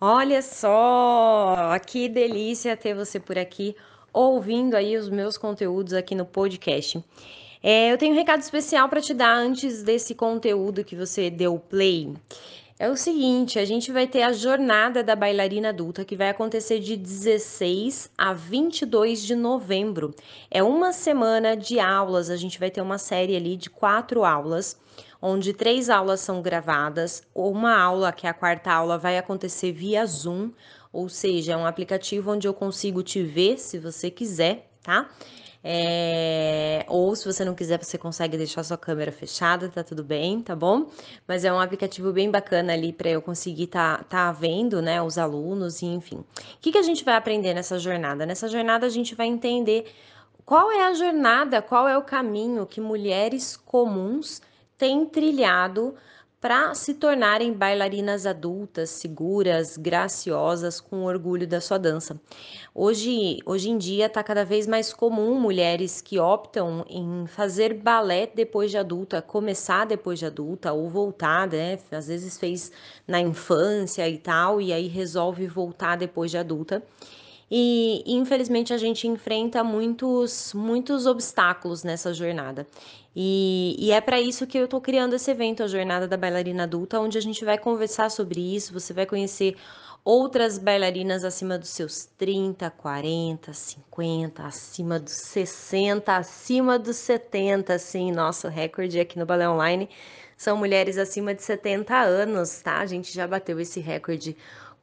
[0.00, 3.74] Olha só, que delícia ter você por aqui,
[4.12, 7.02] ouvindo aí os meus conteúdos aqui no podcast.
[7.60, 11.58] É, eu tenho um recado especial para te dar antes desse conteúdo que você deu
[11.58, 12.14] play.
[12.80, 16.78] É o seguinte, a gente vai ter a jornada da bailarina adulta que vai acontecer
[16.78, 20.14] de 16 a 22 de novembro.
[20.48, 24.78] É uma semana de aulas, a gente vai ter uma série ali de quatro aulas,
[25.20, 30.06] onde três aulas são gravadas, uma aula, que é a quarta aula, vai acontecer via
[30.06, 30.52] Zoom,
[30.92, 35.10] ou seja, é um aplicativo onde eu consigo te ver se você quiser, tá?
[35.62, 36.84] É...
[36.88, 40.54] Ou se você não quiser, você consegue deixar sua câmera fechada, tá tudo bem, tá
[40.54, 40.86] bom?
[41.26, 45.18] Mas é um aplicativo bem bacana ali para eu conseguir tá, tá vendo, né, os
[45.18, 46.16] alunos e enfim.
[46.16, 46.24] O
[46.60, 48.24] que, que a gente vai aprender nessa jornada?
[48.24, 49.92] Nessa jornada a gente vai entender
[50.44, 54.40] qual é a jornada, qual é o caminho que mulheres comuns
[54.78, 55.94] têm trilhado
[56.40, 62.20] para se tornarem bailarinas adultas, seguras, graciosas, com orgulho da sua dança.
[62.72, 68.28] Hoje, hoje em dia está cada vez mais comum mulheres que optam em fazer balé
[68.32, 71.78] depois de adulta, começar depois de adulta ou voltar, né?
[71.90, 72.70] Às vezes fez
[73.06, 76.82] na infância e tal, e aí resolve voltar depois de adulta.
[77.50, 82.66] E infelizmente a gente enfrenta muitos, muitos obstáculos nessa jornada.
[83.16, 86.64] E, e é para isso que eu estou criando esse evento, a Jornada da Bailarina
[86.64, 89.56] Adulta, onde a gente vai conversar sobre isso, você vai conhecer
[90.04, 98.12] outras bailarinas acima dos seus 30, 40, 50, acima dos 60, acima dos 70, sim,
[98.12, 99.88] nosso recorde aqui no Balé Online
[100.38, 102.78] são mulheres acima de 70 anos, tá?
[102.78, 104.36] A gente já bateu esse recorde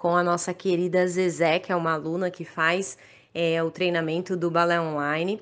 [0.06, 2.95] com a nossa querida Zezé, que é uma aluna que faz
[3.34, 5.42] é, o treinamento do balé online.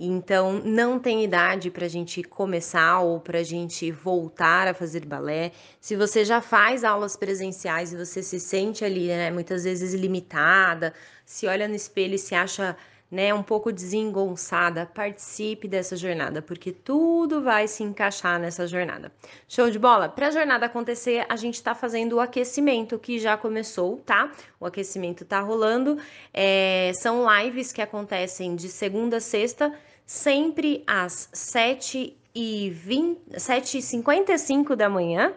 [0.00, 5.04] Então, não tem idade para a gente começar ou para a gente voltar a fazer
[5.04, 5.52] balé.
[5.78, 10.94] Se você já faz aulas presenciais e você se sente ali, né, muitas vezes limitada,
[11.26, 12.74] se olha no espelho e se acha
[13.10, 19.10] né, um pouco desengonçada, participe dessa jornada, porque tudo vai se encaixar nessa jornada.
[19.48, 20.08] Show de bola?
[20.08, 24.30] Para a jornada acontecer, a gente está fazendo o aquecimento que já começou, tá?
[24.60, 25.96] O aquecimento tá rolando.
[26.34, 29.72] É, são lives que acontecem de segunda a sexta,
[30.04, 32.76] sempre às 7 e
[33.32, 35.32] 7h55 da manhã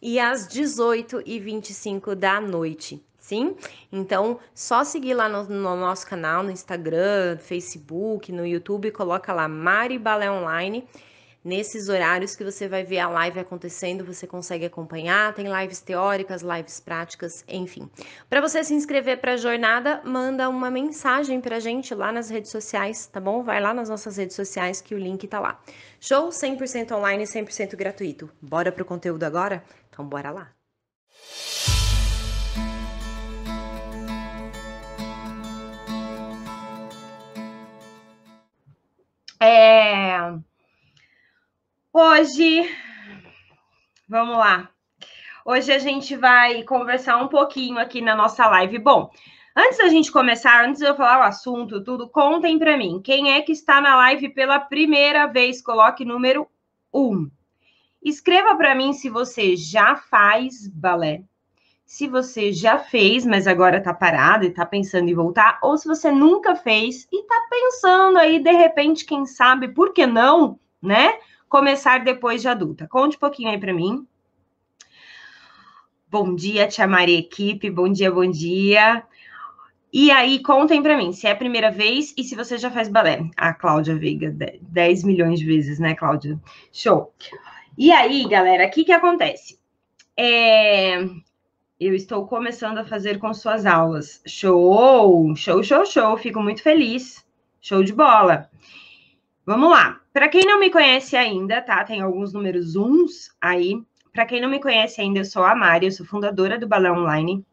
[0.00, 3.56] e às 18h25 da noite sim?
[3.90, 9.48] Então, só seguir lá no, no, nosso canal, no Instagram, Facebook, no YouTube, coloca lá
[9.48, 10.86] Mari Balé Online.
[11.42, 15.34] Nesses horários que você vai ver a live acontecendo, você consegue acompanhar.
[15.34, 17.88] Tem lives teóricas, lives práticas, enfim.
[18.30, 22.30] Para você se inscrever para a jornada, manda uma mensagem para a gente lá nas
[22.30, 23.42] redes sociais, tá bom?
[23.42, 25.60] Vai lá nas nossas redes sociais que o link tá lá.
[26.00, 28.30] Show 100% online, 100% gratuito.
[28.40, 29.62] Bora pro conteúdo agora?
[29.90, 30.50] Então bora lá.
[39.40, 40.16] É...
[41.92, 42.68] Hoje,
[44.08, 44.70] vamos lá.
[45.44, 48.78] Hoje a gente vai conversar um pouquinho aqui na nossa live.
[48.78, 49.10] Bom,
[49.56, 53.00] antes da gente começar, antes de eu falar o assunto, tudo, contem para mim.
[53.02, 55.60] Quem é que está na live pela primeira vez?
[55.62, 56.48] Coloque número
[56.92, 57.00] 1.
[57.00, 57.30] Um.
[58.02, 61.22] Escreva para mim se você já faz balé
[61.84, 65.86] se você já fez, mas agora está parado e está pensando em voltar, ou se
[65.86, 71.18] você nunca fez e está pensando aí, de repente, quem sabe, por que não, né?
[71.48, 72.88] Começar depois de adulta.
[72.88, 74.06] Conte um pouquinho aí para mim.
[76.10, 79.04] Bom dia, Tia Maria Equipe, bom dia, bom dia.
[79.92, 82.88] E aí, contem para mim, se é a primeira vez e se você já faz
[82.88, 83.28] balé.
[83.36, 86.40] A Cláudia Veiga, 10 milhões de vezes, né, Cláudia?
[86.72, 87.12] Show.
[87.78, 89.58] E aí, galera, o que que acontece?
[90.16, 91.04] É,
[91.86, 94.22] eu estou começando a fazer com suas aulas.
[94.26, 95.34] Show!
[95.36, 96.16] Show, show, show.
[96.16, 97.24] Fico muito feliz.
[97.60, 98.48] Show de bola.
[99.44, 100.00] Vamos lá.
[100.12, 101.84] Para quem não me conhece ainda, tá?
[101.84, 103.82] Tem alguns números uns aí.
[104.12, 106.90] Para quem não me conhece ainda, eu sou a Mari, eu sou fundadora do Balé
[106.90, 107.44] Online.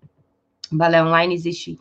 [0.71, 1.79] O Balé Online existe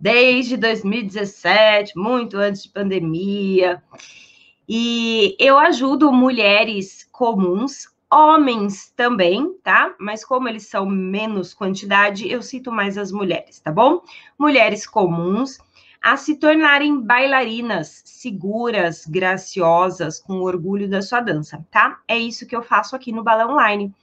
[0.00, 3.82] desde 2017, muito antes de pandemia.
[4.68, 9.94] E eu ajudo mulheres comuns homens também, tá?
[9.98, 14.02] Mas como eles são menos quantidade, eu cito mais as mulheres, tá bom?
[14.38, 15.58] Mulheres comuns
[16.02, 22.00] a se tornarem bailarinas seguras, graciosas, com orgulho da sua dança, tá?
[22.06, 23.94] É isso que eu faço aqui no Balão Online.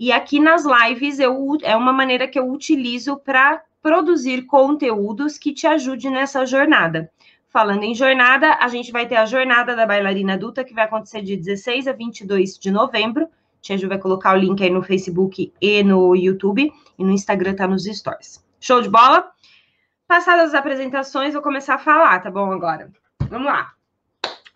[0.00, 5.52] E aqui nas lives eu é uma maneira que eu utilizo para produzir conteúdos que
[5.52, 7.10] te ajude nessa jornada.
[7.48, 11.20] Falando em jornada, a gente vai ter a jornada da bailarina adulta que vai acontecer
[11.20, 13.28] de 16 a 22 de novembro
[13.62, 17.54] Tia Ju vai colocar o link aí no Facebook e no YouTube, e no Instagram
[17.54, 18.44] tá nos stories.
[18.60, 19.30] Show de bola?
[20.06, 22.52] Passadas as apresentações, vou começar a falar, tá bom?
[22.52, 22.90] Agora,
[23.30, 23.72] vamos lá.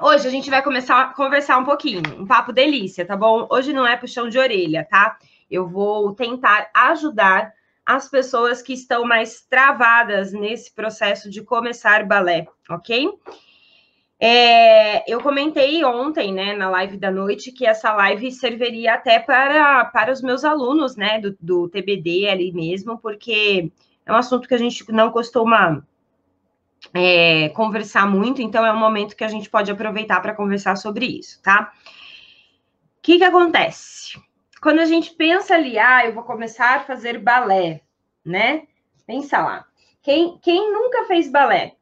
[0.03, 3.47] Hoje a gente vai começar a conversar um pouquinho, um papo delícia, tá bom?
[3.49, 5.17] Hoje não é puxão de orelha, tá?
[5.49, 7.55] Eu vou tentar ajudar
[7.87, 13.09] as pessoas que estão mais travadas nesse processo de começar balé, ok?
[14.19, 19.85] É, eu comentei ontem, né, na live da noite, que essa live serviria até para,
[19.87, 23.71] para os meus alunos, né, do, do TBD ali mesmo, porque
[24.07, 25.87] é um assunto que a gente não costuma
[26.95, 31.07] é, conversar muito, então é um momento que a gente pode aproveitar para conversar sobre
[31.07, 31.73] isso, tá?
[32.99, 34.19] O que, que acontece?
[34.62, 37.83] Quando a gente pensa ali, ah, eu vou começar a fazer balé,
[38.25, 38.67] né?
[39.07, 39.67] Pensa lá.
[40.03, 41.75] Quem, quem nunca fez balé?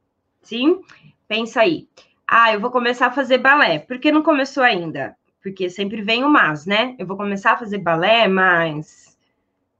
[0.42, 0.82] Sim?
[1.28, 1.88] Pensa aí.
[2.36, 3.78] Ah, eu vou começar a fazer balé.
[3.78, 5.16] Por que não começou ainda?
[5.40, 6.96] Porque sempre vem o mas, né?
[6.98, 9.16] Eu vou começar a fazer balé, mas.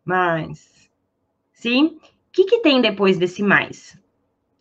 [0.04, 0.88] Mas.
[1.52, 1.98] Sim?
[1.98, 4.00] O que, que tem depois desse mais?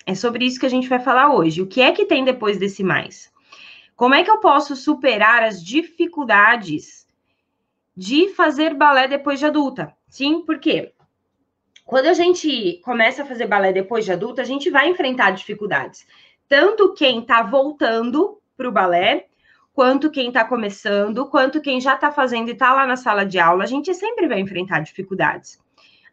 [0.07, 1.61] É sobre isso que a gente vai falar hoje.
[1.61, 3.31] O que é que tem depois desse mais?
[3.95, 7.07] Como é que eu posso superar as dificuldades
[7.95, 9.95] de fazer balé depois de adulta?
[10.09, 10.93] Sim, por quê?
[11.85, 16.07] Quando a gente começa a fazer balé depois de adulta, a gente vai enfrentar dificuldades
[16.53, 19.25] tanto quem está voltando para o balé,
[19.73, 23.39] quanto quem está começando, quanto quem já está fazendo e está lá na sala de
[23.39, 25.59] aula, a gente sempre vai enfrentar dificuldades.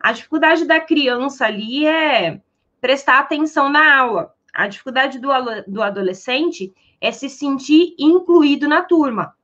[0.00, 2.40] A dificuldade da criança ali é
[2.80, 4.34] prestar atenção na aula.
[4.50, 5.28] A dificuldade do,
[5.68, 6.72] do adolescente
[7.02, 9.34] é se sentir incluído na turma.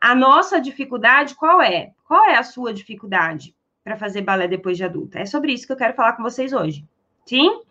[0.00, 1.92] A nossa dificuldade qual é?
[2.06, 3.54] Qual é a sua dificuldade
[3.84, 5.18] para fazer balé depois de adulta?
[5.18, 6.86] É sobre isso que eu quero falar com vocês hoje.
[7.26, 7.67] Sim?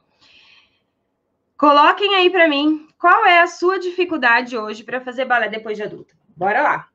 [1.57, 5.83] Coloquem aí para mim qual é a sua dificuldade hoje para fazer balé depois de
[5.83, 6.13] adulta.
[6.35, 6.89] Bora lá.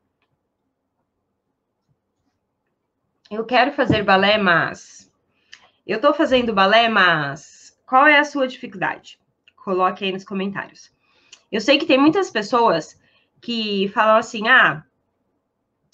[3.29, 5.11] Eu quero fazer balé, mas
[5.85, 9.19] eu estou fazendo balé, mas qual é a sua dificuldade?
[9.57, 10.91] Coloque aí nos comentários.
[11.51, 12.97] Eu sei que tem muitas pessoas
[13.41, 14.83] que falam assim: ah,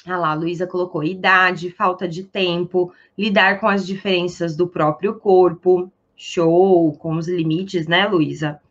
[0.06, 5.16] ah lá, a Luísa colocou idade, falta de tempo, lidar com as diferenças do próprio
[5.16, 8.62] corpo, show, com os limites, né, Luísa?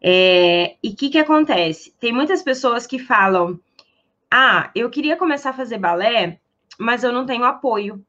[0.00, 1.94] É, e o que, que acontece?
[1.98, 3.58] Tem muitas pessoas que falam:
[4.30, 6.38] ah, eu queria começar a fazer balé,
[6.78, 8.04] mas eu não tenho apoio.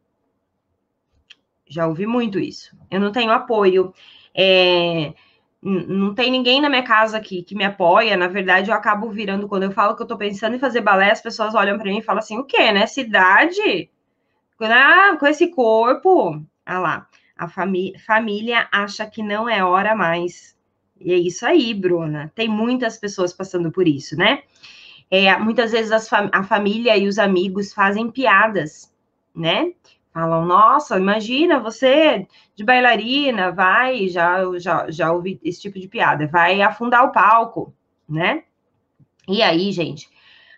[1.67, 2.75] Já ouvi muito isso.
[2.91, 3.93] Eu não tenho apoio.
[4.35, 5.13] É,
[5.61, 8.17] não tem ninguém na minha casa que, que me apoia.
[8.17, 11.11] Na verdade, eu acabo virando, quando eu falo que eu tô pensando em fazer balé,
[11.11, 12.71] as pessoas olham para mim e falam assim: o quê?
[12.73, 13.89] Nessa idade?
[14.59, 16.41] Ah, com esse corpo?
[16.65, 17.07] Ah lá.
[17.37, 20.55] A família acha que não é hora mais.
[20.99, 22.31] E é isso aí, Bruna.
[22.33, 24.43] Tem muitas pessoas passando por isso, né?
[25.11, 28.93] É, muitas vezes fam a família e os amigos fazem piadas,
[29.35, 29.73] né?
[30.13, 36.25] Falam, nossa, imagina você de bailarina, vai, já, já, já ouvi esse tipo de piada,
[36.27, 37.73] vai afundar o palco,
[38.07, 38.43] né?
[39.27, 40.09] E aí, gente,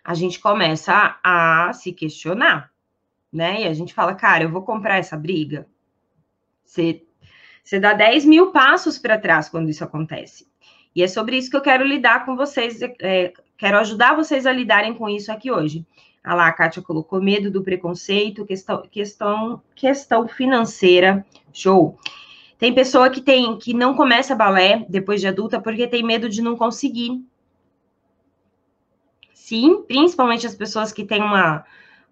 [0.04, 2.70] a gente começa a, a se questionar,
[3.32, 3.62] né?
[3.62, 5.66] E a gente fala, cara, eu vou comprar essa briga?
[6.68, 7.02] Você,
[7.64, 10.46] você dá 10 mil passos para trás quando isso acontece.
[10.94, 14.52] E é sobre isso que eu quero lidar com vocês, é, quero ajudar vocês a
[14.52, 15.86] lidarem com isso aqui hoje.
[16.22, 21.98] Ah lá, a Kátia colocou medo do preconceito, questão, questão, questão financeira, show.
[22.58, 26.42] Tem pessoa que tem que não começa balé depois de adulta porque tem medo de
[26.42, 27.24] não conseguir.
[29.32, 31.64] Sim, principalmente as pessoas que têm uma,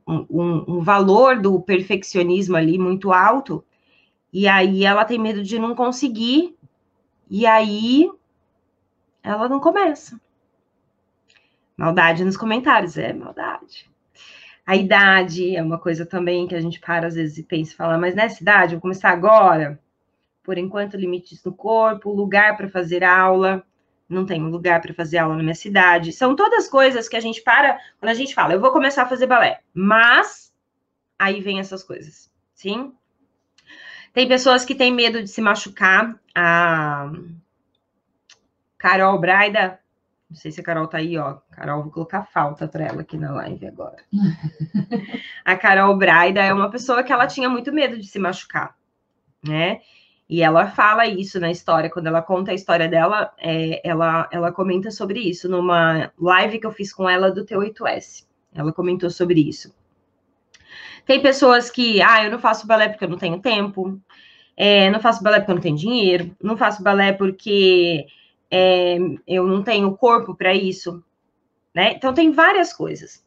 [0.06, 3.62] um, um valor do perfeccionismo ali muito alto,
[4.38, 6.54] e aí ela tem medo de não conseguir,
[7.30, 8.06] e aí
[9.22, 10.20] ela não começa.
[11.74, 13.90] Maldade nos comentários, é maldade.
[14.66, 17.76] A idade é uma coisa também que a gente para às vezes e pensa e
[17.76, 19.80] fala, mas nessa idade, vou começar agora.
[20.42, 23.64] Por enquanto, limites no corpo, lugar para fazer aula.
[24.06, 26.12] Não tenho lugar para fazer aula na minha cidade.
[26.12, 29.08] São todas coisas que a gente para quando a gente fala, eu vou começar a
[29.08, 29.60] fazer balé.
[29.72, 30.52] Mas
[31.18, 32.92] aí vem essas coisas, sim?
[34.16, 36.18] Tem pessoas que têm medo de se machucar.
[36.34, 37.12] A
[38.78, 39.78] Carol Braida,
[40.30, 41.36] não sei se a Carol tá aí, ó.
[41.50, 43.98] Carol, vou colocar falta para ela aqui na live agora.
[45.44, 48.74] a Carol Braida é uma pessoa que ela tinha muito medo de se machucar,
[49.46, 49.82] né?
[50.26, 54.50] E ela fala isso na história, quando ela conta a história dela, é, ela, ela
[54.50, 58.26] comenta sobre isso numa live que eu fiz com ela do T8S.
[58.54, 59.74] Ela comentou sobre isso.
[61.06, 64.00] Tem pessoas que, ah, eu não faço balé porque eu não tenho tempo,
[64.56, 68.06] é, não faço balé porque eu não tenho dinheiro, não faço balé porque
[68.50, 68.96] é,
[69.26, 71.04] eu não tenho corpo para isso,
[71.74, 71.92] né?
[71.92, 73.24] Então, tem várias coisas.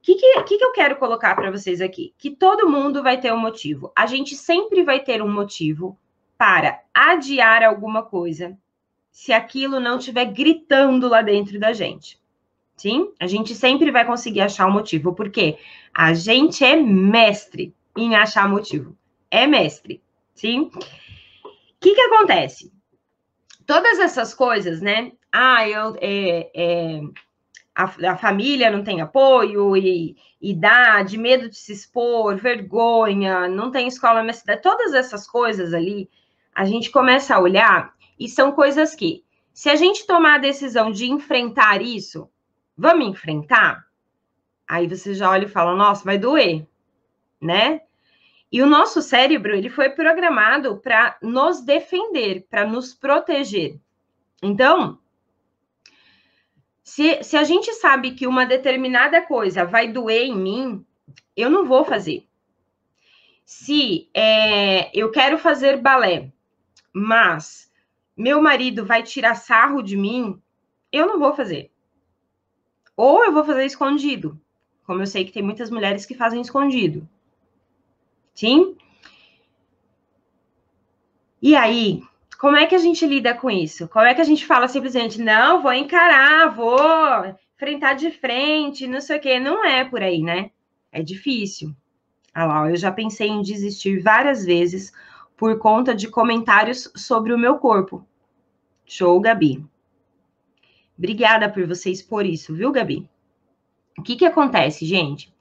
[0.00, 2.14] O que, que, que, eu quero colocar para vocês aqui?
[2.16, 3.92] Que todo mundo vai ter um motivo.
[3.94, 5.98] A gente sempre vai ter um motivo
[6.38, 8.56] para adiar alguma coisa
[9.10, 12.18] se aquilo não estiver gritando lá dentro da gente.
[12.76, 13.10] Sim?
[13.18, 15.58] A gente sempre vai conseguir achar o um motivo, porque
[15.92, 18.96] a gente é mestre em achar motivo.
[19.30, 20.02] É mestre,
[20.36, 20.70] sim?
[21.44, 21.50] O
[21.80, 22.72] que que acontece?
[23.66, 25.12] Todas essas coisas, né?
[25.32, 27.00] Ah, eu, é, é,
[27.74, 33.88] a, a, família não tem apoio, e, idade, medo de se expor, vergonha, não tem
[33.88, 36.08] escola na cidade, todas essas coisas ali,
[36.54, 40.90] a gente começa a olhar e são coisas que, se a gente tomar a decisão
[40.90, 42.30] de enfrentar isso,
[42.76, 43.86] vamos enfrentar?
[44.68, 46.66] Aí você já olha e fala, nossa, vai doer,
[47.40, 47.82] né?
[48.50, 53.78] E o nosso cérebro, ele foi programado para nos defender, para nos proteger.
[54.42, 54.98] Então,
[56.82, 60.86] se, se a gente sabe que uma determinada coisa vai doer em mim,
[61.36, 62.26] eu não vou fazer.
[63.44, 66.32] Se é, eu quero fazer balé,
[66.92, 67.70] mas
[68.16, 70.40] meu marido vai tirar sarro de mim,
[70.90, 71.70] eu não vou fazer.
[72.96, 74.40] Ou eu vou fazer escondido,
[74.86, 77.06] como eu sei que tem muitas mulheres que fazem escondido.
[78.36, 78.76] Sim?
[81.40, 82.02] E aí,
[82.38, 83.88] como é que a gente lida com isso?
[83.88, 86.78] Como é que a gente fala simplesmente, não, vou encarar, vou
[87.54, 89.40] enfrentar de frente, não sei o quê?
[89.40, 90.50] Não é por aí, né?
[90.92, 91.74] É difícil.
[92.34, 94.92] Ah lá, eu já pensei em desistir várias vezes
[95.34, 98.06] por conta de comentários sobre o meu corpo.
[98.84, 99.64] Show, Gabi.
[100.98, 103.08] Obrigada por você expor isso, viu, Gabi?
[103.98, 105.34] O que que acontece, gente?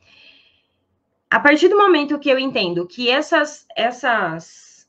[1.35, 4.87] A partir do momento que eu entendo que essas essas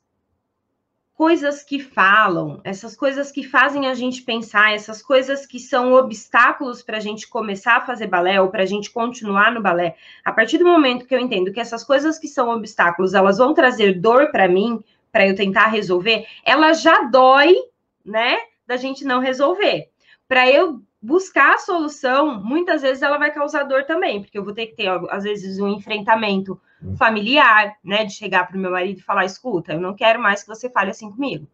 [1.13, 6.85] coisas que falam, essas coisas que fazem a gente pensar, essas coisas que são obstáculos
[6.85, 10.33] para a gente começar a fazer balé ou para a gente continuar no balé, a
[10.33, 13.99] partir do momento que eu entendo que essas coisas que são obstáculos, elas vão trazer
[13.99, 17.57] dor para mim, para eu tentar resolver, ela já dói,
[18.05, 19.91] né, da gente não resolver.
[20.29, 24.53] Para eu buscar a solução, muitas vezes ela vai causar dor também, porque eu vou
[24.53, 26.61] ter que ter, às vezes, um enfrentamento
[26.99, 28.05] familiar, né?
[28.05, 30.69] De chegar para o meu marido e falar: escuta, eu não quero mais que você
[30.69, 31.47] fale assim comigo,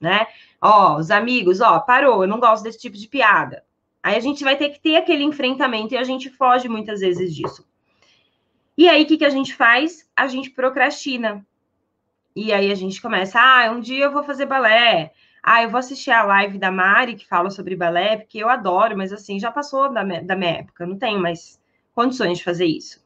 [0.00, 0.26] né?
[0.60, 3.64] Ó, os amigos, ó, parou, eu não gosto desse tipo de piada.
[4.02, 7.34] Aí a gente vai ter que ter aquele enfrentamento e a gente foge muitas vezes
[7.34, 7.66] disso.
[8.76, 10.08] E aí, o que, que a gente faz?
[10.14, 11.44] A gente procrastina.
[12.34, 15.12] E aí a gente começa, ah, um dia eu vou fazer balé,
[15.50, 18.94] ah, eu vou assistir a live da Mari, que fala sobre balé, porque eu adoro,
[18.96, 21.58] mas assim, já passou da, da minha época, não tenho mais
[21.94, 23.02] condições de fazer isso.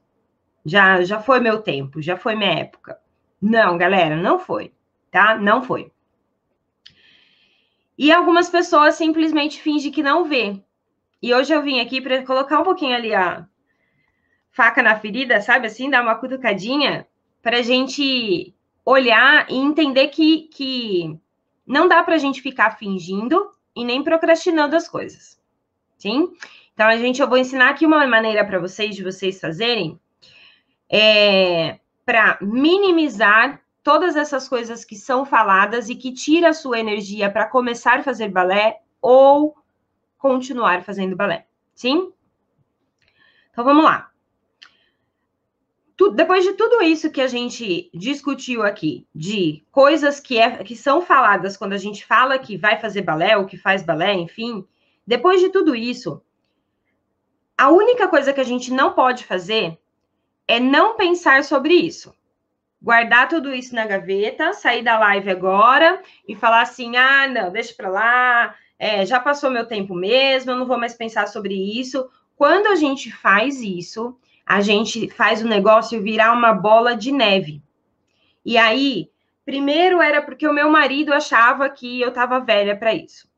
[0.67, 2.99] Já, já foi meu tempo, já foi minha época.
[3.41, 4.73] Não, galera, não foi,
[5.11, 5.37] tá?
[5.39, 5.93] Não foi.
[7.97, 10.61] E algumas pessoas simplesmente fingem que não vê.
[11.23, 13.47] E hoje eu vim aqui para colocar um pouquinho ali a
[14.51, 17.07] faca na ferida, sabe assim, dar uma cutucadinha
[17.41, 18.53] para gente
[18.85, 21.19] olhar e entender que, que
[21.67, 25.41] não dá para a gente ficar fingindo e nem procrastinando as coisas.
[25.97, 26.33] Sim?
[26.75, 29.99] Então, a gente, eu vou ensinar aqui uma maneira para vocês, de vocês fazerem,
[30.91, 37.31] é, para minimizar todas essas coisas que são faladas e que tira a sua energia
[37.31, 39.57] para começar a fazer balé ou
[40.19, 41.47] continuar fazendo balé.
[41.75, 42.13] Sim?
[43.51, 44.12] Então, vamos lá
[46.03, 50.75] tu, depois de tudo isso que a gente discutiu aqui, de coisas que, é, que
[50.75, 54.67] são faladas quando a gente fala que vai fazer balé ou que faz balé, enfim,
[55.07, 56.21] depois de tudo isso,
[57.57, 59.79] a única coisa que a gente não pode fazer
[60.49, 62.13] é não pensar sobre isso.
[62.81, 67.73] Guardar tudo isso na gaveta, sair da live agora e falar assim: ah, não, deixa
[67.75, 72.11] para lá, é, já passou meu tempo mesmo, eu não vou mais pensar sobre isso.
[72.35, 77.63] Quando a gente faz isso, a gente faz o negócio virar uma bola de neve.
[78.45, 79.11] E aí,
[79.45, 83.29] primeiro era porque o meu marido achava que eu estava velha para isso.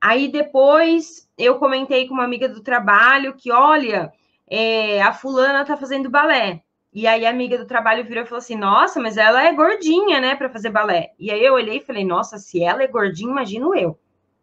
[0.00, 4.12] Aí depois eu comentei com uma amiga do trabalho que, olha,
[4.48, 6.62] é, a fulana tá fazendo balé.
[6.92, 10.20] E aí a amiga do trabalho virou e falou assim: Nossa, mas ela é gordinha,
[10.20, 11.12] né, para fazer balé.
[11.18, 13.98] E aí eu olhei e falei: Nossa, se ela é gordinha, imagino eu.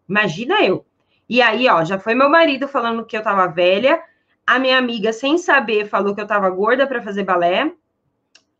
[0.08, 0.86] Imagina eu.
[1.30, 4.02] E aí, ó, já foi meu marido falando que eu tava velha,
[4.48, 7.74] a minha amiga, sem saber, falou que eu estava gorda para fazer balé.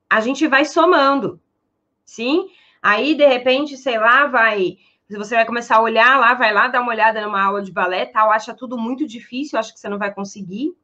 [0.10, 1.40] A gente vai somando,
[2.04, 2.50] sim?
[2.82, 4.78] Aí, de repente, sei lá, vai.
[5.10, 8.06] Você vai começar a olhar lá, vai lá dar uma olhada numa aula de balé,
[8.06, 10.76] tal, acha tudo muito difícil, acha que você não vai conseguir.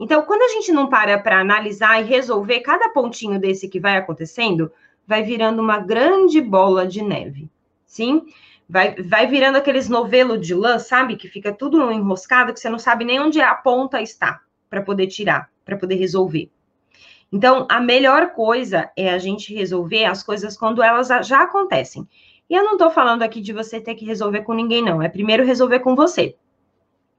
[0.00, 3.96] Então, quando a gente não para para analisar e resolver cada pontinho desse que vai
[3.96, 4.72] acontecendo,
[5.06, 7.48] vai virando uma grande bola de neve,
[7.86, 8.26] sim?
[8.70, 11.16] Vai, vai virando aqueles novelo de lã, sabe?
[11.16, 15.08] Que fica tudo enroscado, que você não sabe nem onde a ponta está para poder
[15.08, 16.48] tirar, para poder resolver.
[17.32, 22.08] Então, a melhor coisa é a gente resolver as coisas quando elas já acontecem.
[22.48, 25.02] E eu não tô falando aqui de você ter que resolver com ninguém, não.
[25.02, 26.36] É primeiro resolver com você,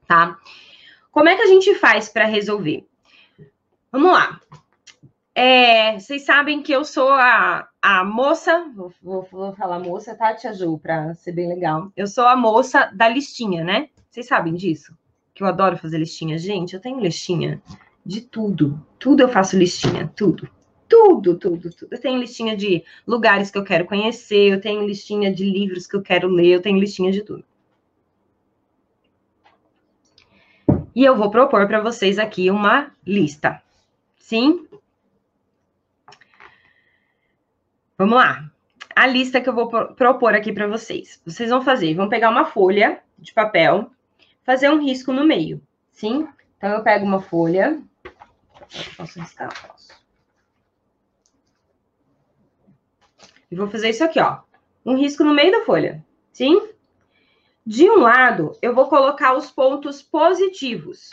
[0.06, 0.38] tá?
[1.10, 2.86] Como é que a gente faz para resolver?
[3.90, 4.40] Vamos lá.
[5.34, 10.32] É, vocês sabem que eu sou a, a moça, vou, vou, vou falar moça, tá,
[10.32, 11.90] Tia Ju, para ser bem legal.
[11.96, 13.88] Eu sou a moça da listinha, né?
[14.08, 14.96] Vocês sabem disso?
[15.34, 16.38] Que eu adoro fazer listinha.
[16.38, 17.60] Gente, eu tenho listinha
[18.06, 18.80] de tudo.
[19.00, 20.48] Tudo eu faço listinha, tudo.
[20.88, 21.88] Tudo, tudo, tudo.
[21.90, 25.96] Eu tenho listinha de lugares que eu quero conhecer, eu tenho listinha de livros que
[25.96, 27.44] eu quero ler, eu tenho listinha de tudo.
[30.94, 33.60] E eu vou propor para vocês aqui uma lista.
[34.18, 34.68] Sim?
[38.02, 38.50] Vamos lá.
[38.96, 41.22] A lista que eu vou propor aqui para vocês.
[41.24, 43.92] Vocês vão fazer, vão pegar uma folha de papel,
[44.42, 46.28] fazer um risco no meio, sim?
[46.56, 47.80] Então, eu pego uma folha.
[48.96, 49.54] Posso riscar?
[49.68, 49.92] Posso.
[53.48, 54.40] E vou fazer isso aqui, ó.
[54.84, 56.70] Um risco no meio da folha, sim?
[57.64, 61.08] De um lado, eu vou colocar os pontos positivos.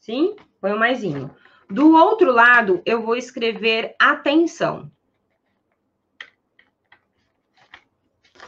[0.00, 0.34] Sim?
[0.62, 1.30] Põe o maisinho.
[1.70, 4.90] Do outro lado, eu vou escrever atenção.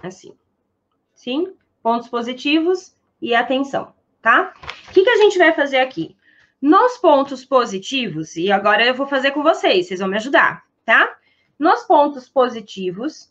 [0.02, 0.34] Assim.
[1.14, 1.54] Sim?
[1.82, 4.54] Pontos positivos e atenção, tá?
[4.88, 6.16] O que, que a gente vai fazer aqui?
[6.60, 11.18] Nos pontos positivos, e agora eu vou fazer com vocês, vocês vão me ajudar, tá?
[11.58, 13.30] Nos pontos positivos,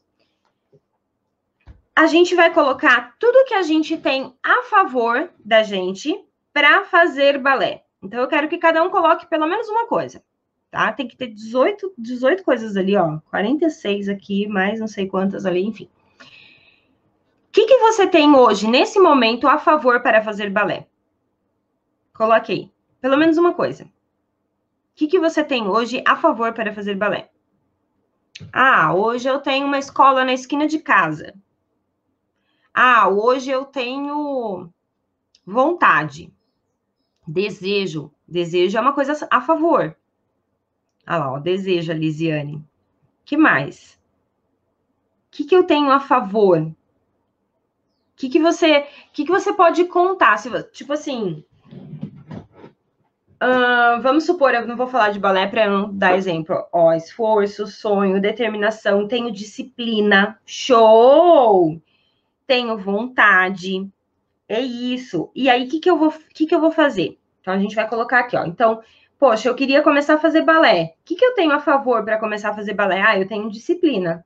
[1.96, 6.15] a gente vai colocar tudo que a gente tem a favor da gente
[6.53, 7.84] para fazer balé.
[8.01, 10.24] Então, eu quero que cada um coloque pelo menos uma coisa,
[10.72, 10.91] tá?
[10.94, 13.20] Tem que ter 18, 18 coisas ali, ó.
[13.29, 15.89] 46 aqui, mais não sei quantas ali, enfim.
[17.50, 20.88] O que, que você tem hoje, nesse momento, a favor para fazer balé?
[22.13, 22.72] Coloque aí.
[23.01, 23.86] Pelo menos uma coisa.
[23.86, 23.89] O
[24.96, 27.29] que, que você tem hoje a favor para fazer balé?
[28.53, 31.34] Ah, hoje eu tenho uma escola na esquina de casa.
[32.74, 34.69] Ah, hoje eu tenho
[35.45, 36.32] vontade.
[37.30, 38.12] Desejo.
[38.28, 39.96] Desejo é uma coisa a favor.
[41.08, 42.63] Olha lá, ó, desejo, Lisiane.
[43.24, 44.00] que mais?
[45.28, 46.58] O que, que eu tenho a favor?
[46.60, 46.76] O
[48.15, 50.38] que, que você que, que você pode contar?
[50.38, 51.46] Se, tipo assim,
[53.42, 56.68] uh, vamos supor, eu não vou falar de balé para não dar exemplo.
[56.74, 61.80] Ó, esforço, sonho, determinação, tenho disciplina, show!
[62.48, 63.88] Tenho vontade,
[64.50, 65.30] é isso.
[65.36, 67.20] E aí, o que, que, eu vou, que, que eu vou fazer?
[67.40, 68.44] Então, a gente vai colocar aqui, ó.
[68.46, 68.82] Então,
[69.18, 70.96] poxa, eu queria começar a fazer balé.
[71.00, 73.00] O que, que eu tenho a favor para começar a fazer balé?
[73.00, 74.26] Ah, eu tenho disciplina.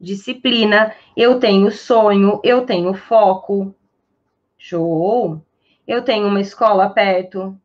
[0.00, 3.74] Disciplina, eu tenho sonho, eu tenho foco.
[4.58, 5.40] Show!
[5.86, 7.58] Eu tenho uma escola perto.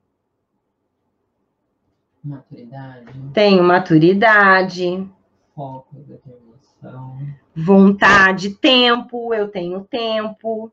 [2.23, 3.11] Maturidade.
[3.33, 5.09] Tenho maturidade.
[5.53, 7.17] Foco, determinação.
[7.55, 10.71] Vontade, tempo, eu tenho tempo.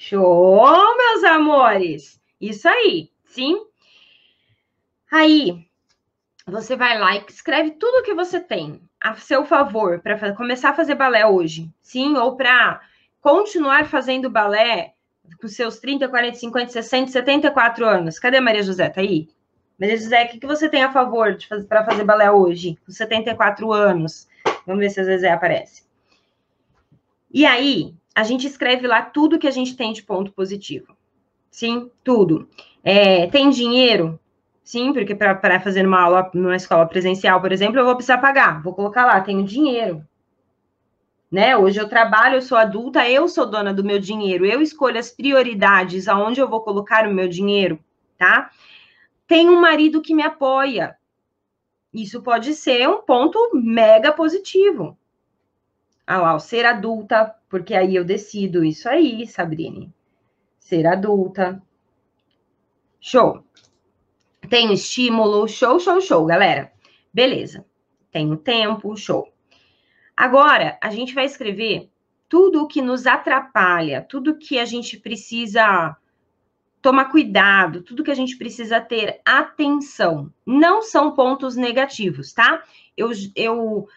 [0.00, 2.20] Show, meus amores!
[2.40, 3.66] Isso aí, sim?
[5.10, 5.66] Aí,
[6.46, 10.74] você vai lá e escreve tudo que você tem a seu favor para começar a
[10.74, 12.16] fazer balé hoje, sim?
[12.16, 12.80] Ou para
[13.20, 14.94] continuar fazendo balé
[15.40, 18.20] com seus 30, 40, 50, 60, 74 anos.
[18.20, 18.88] Cadê Maria José?
[18.88, 19.28] Tá aí?
[19.80, 21.36] Maria José, o que, você tem a favor
[21.68, 24.28] para fazer balé hoje, com 74 anos?
[24.64, 25.82] Vamos ver se a Zezé aparece.
[27.32, 30.96] E aí, a gente escreve lá tudo que a gente tem de ponto positivo.
[31.52, 32.48] Sim, tudo.
[32.82, 34.18] É, tem dinheiro?
[34.64, 38.60] Sim, porque para fazer uma aula numa escola presencial, por exemplo, eu vou precisar pagar.
[38.60, 40.04] Vou colocar lá, tenho dinheiro.
[41.30, 41.56] Né?
[41.56, 45.10] Hoje eu trabalho, eu sou adulta, eu sou dona do meu dinheiro, eu escolho as
[45.10, 47.78] prioridades aonde eu vou colocar o meu dinheiro,
[48.16, 48.50] tá?
[49.28, 50.96] Tenho um marido que me apoia.
[51.94, 54.98] Isso pode ser um ponto mega positivo.
[56.04, 59.92] Ah lá, ser adulta, porque aí eu decido isso aí, Sabrine.
[60.58, 61.62] Ser adulta.
[63.00, 63.44] Show.
[64.48, 66.72] Tenho estímulo, show, show, show, galera.
[67.12, 67.64] Beleza.
[68.10, 69.32] Tenho tempo, show.
[70.16, 71.90] Agora, a gente vai escrever
[72.28, 75.96] tudo o que nos atrapalha, tudo que a gente precisa
[76.82, 80.32] tomar cuidado, tudo que a gente precisa ter atenção.
[80.46, 82.62] Não são pontos negativos, tá?
[82.96, 83.88] Eu, eu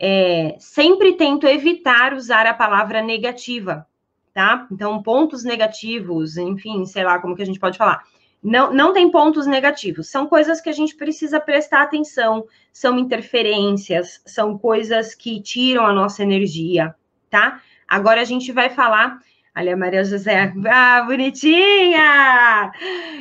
[0.00, 3.86] é, sempre tento evitar usar a palavra negativa,
[4.32, 4.66] tá?
[4.72, 8.02] Então, pontos negativos, enfim, sei lá como que a gente pode falar.
[8.42, 14.22] Não, não tem pontos negativos, são coisas que a gente precisa prestar atenção, são interferências,
[14.24, 16.94] são coisas que tiram a nossa energia,
[17.28, 17.60] tá?
[17.86, 19.20] Agora a gente vai falar
[19.52, 22.72] Ali a Maria José, ah, bonitinha!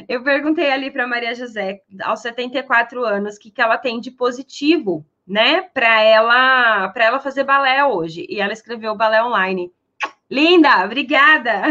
[0.07, 4.11] Eu perguntei ali para Maria José, aos 74 anos, o que, que ela tem de
[4.11, 8.25] positivo, né, para ela, para ela fazer balé hoje.
[8.27, 9.71] E ela escreveu balé online.
[10.29, 11.61] Linda, obrigada!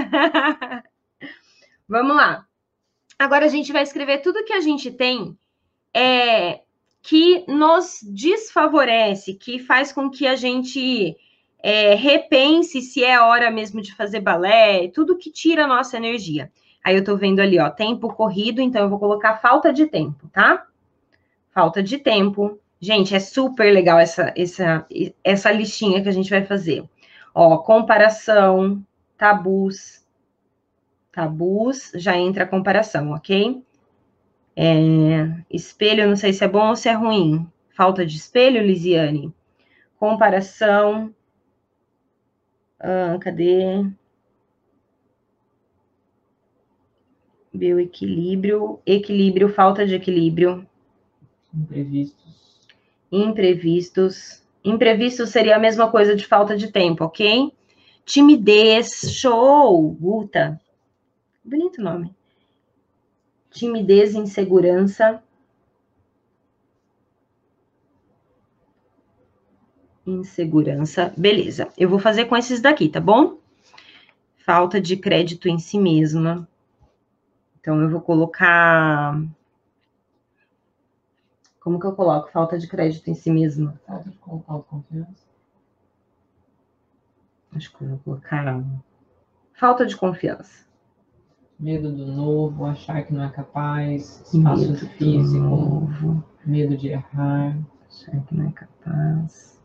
[1.89, 2.47] Vamos lá.
[3.19, 5.37] Agora a gente vai escrever tudo que a gente tem
[5.93, 6.61] é,
[7.03, 11.17] que nos desfavorece, que faz com que a gente
[11.61, 16.53] é, repense se é hora mesmo de fazer balé, tudo que tira a nossa energia.
[16.85, 20.29] Aí eu tô vendo ali, ó, tempo corrido, então eu vou colocar falta de tempo,
[20.29, 20.65] tá?
[21.51, 22.61] Falta de tempo.
[22.81, 24.87] Gente, é super legal essa, essa,
[25.25, 26.89] essa listinha que a gente vai fazer.
[27.35, 28.85] Ó, comparação,
[29.17, 30.07] tabus.
[31.13, 33.63] Tabus, já entra a comparação, ok?
[34.55, 37.47] É, espelho, não sei se é bom ou se é ruim.
[37.71, 39.33] Falta de espelho, Lisiane?
[39.99, 41.13] Comparação,
[42.81, 43.85] ah, cadê?
[47.53, 50.65] Bioequilíbrio, equilíbrio, falta de equilíbrio.
[51.53, 52.28] Imprevistos.
[53.11, 54.43] Imprevistos.
[54.65, 57.53] Imprevistos seria a mesma coisa de falta de tempo, ok?
[58.05, 60.61] Timidez, show, Guta.
[61.45, 62.15] Bonito nome.
[63.51, 65.23] Timidez, insegurança.
[70.11, 71.13] insegurança.
[71.17, 73.39] Beleza, eu vou fazer com esses daqui, tá bom?
[74.39, 76.49] Falta de crédito em si mesma.
[77.61, 79.21] Então, eu vou colocar.
[81.69, 82.33] Como que eu coloco?
[82.33, 83.79] Falta de crédito em si mesma.
[83.87, 85.27] Falta de autoconfiança.
[87.55, 88.65] Acho que eu vou colocar.
[89.53, 90.65] Falta de confiança.
[91.61, 96.25] Medo do novo, achar que não é capaz, espaço medo físico, novo.
[96.47, 97.55] medo de errar.
[97.87, 99.61] Achar que não é capaz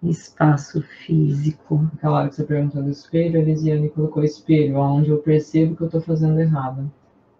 [0.00, 1.90] espaço físico.
[1.96, 5.82] Aquela hora que você perguntou do espelho, a Elisiane colocou espelho, onde eu percebo que
[5.82, 6.88] eu estou fazendo errado.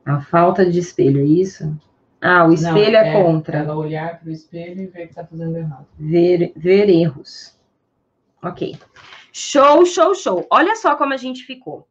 [0.05, 1.73] A falta de espelho, é isso?
[2.26, 3.58] Ah, o espelho Não, é, é, contra.
[3.58, 5.87] Ela olhar para o espelho e ver que está fazendo errado.
[5.98, 7.54] Ver, ver erros.
[8.42, 8.78] Ok.
[9.30, 10.46] Show, show, show.
[10.48, 11.87] Olha só como a gente ficou.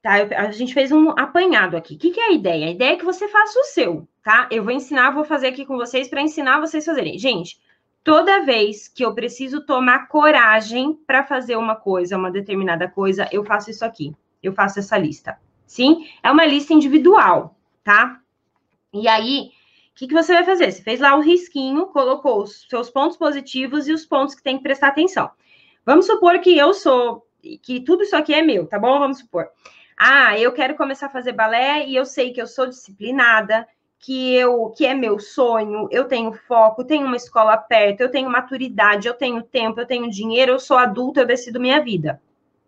[0.00, 1.96] Tá, eu, a gente fez um apanhado aqui.
[1.96, 2.66] O que, que, é a ideia?
[2.68, 4.48] A ideia é que você faça o seu, tá?
[4.52, 7.18] Eu vou ensinar, vou fazer aqui com vocês para ensinar vocês a fazerem.
[7.18, 7.58] Gente,
[8.04, 13.44] toda vez que eu preciso tomar coragem para fazer uma coisa, uma determinada coisa, eu
[13.44, 14.14] faço isso aqui.
[14.40, 15.40] Eu faço essa lista.
[15.66, 16.06] Sim?
[16.22, 18.20] É uma lista individual, tá?
[18.94, 19.50] E aí,
[19.90, 20.70] o que, que você vai fazer?
[20.70, 24.56] Você fez lá o risquinho, colocou os seus pontos positivos e os pontos que tem
[24.56, 25.30] que prestar atenção.
[25.84, 27.26] Vamos supor que eu sou,
[27.62, 28.98] que tudo isso aqui é meu, tá bom?
[28.98, 29.48] Vamos supor.
[29.96, 33.66] Ah, eu quero começar a fazer balé e eu sei que eu sou disciplinada,
[33.98, 38.28] que eu que é meu sonho, eu tenho foco, tenho uma escola perto, eu tenho
[38.28, 42.20] maturidade, eu tenho tempo, eu tenho dinheiro, eu sou adulta, eu decido minha vida.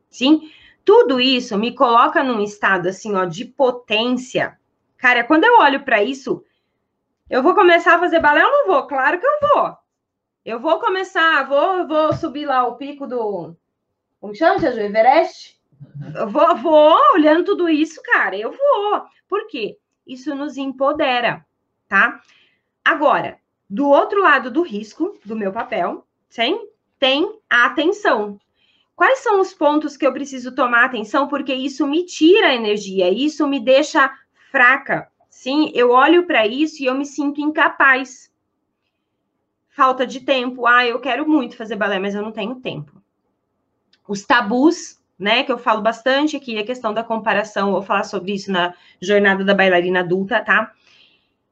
[0.08, 0.50] Sim?
[0.84, 4.58] Tudo isso me coloca num estado assim, ó, de potência.
[5.06, 6.44] Cara, quando eu olho para isso,
[7.30, 8.88] eu vou começar a fazer balé ou não vou?
[8.88, 9.76] Claro que eu vou.
[10.44, 13.54] Eu vou começar, vou, vou subir lá o pico do.
[14.20, 14.84] Como chama, Jesus?
[14.84, 15.60] Everest?
[16.12, 19.04] Eu vou, vou olhando tudo isso, cara, eu vou.
[19.28, 19.78] Por quê?
[20.04, 21.46] isso nos empodera,
[21.88, 22.20] tá?
[22.84, 23.38] Agora,
[23.70, 28.40] do outro lado do risco, do meu papel, sim, tem a atenção.
[28.96, 31.28] Quais são os pontos que eu preciso tomar atenção?
[31.28, 34.10] Porque isso me tira energia, isso me deixa
[34.56, 35.08] fraca.
[35.28, 38.32] Sim, eu olho para isso e eu me sinto incapaz.
[39.68, 40.66] Falta de tempo.
[40.66, 43.02] Ah, eu quero muito fazer balé, mas eu não tenho tempo.
[44.08, 48.32] Os tabus né, que eu falo bastante aqui, a questão da comparação, vou falar sobre
[48.32, 50.72] isso na jornada da bailarina adulta, tá?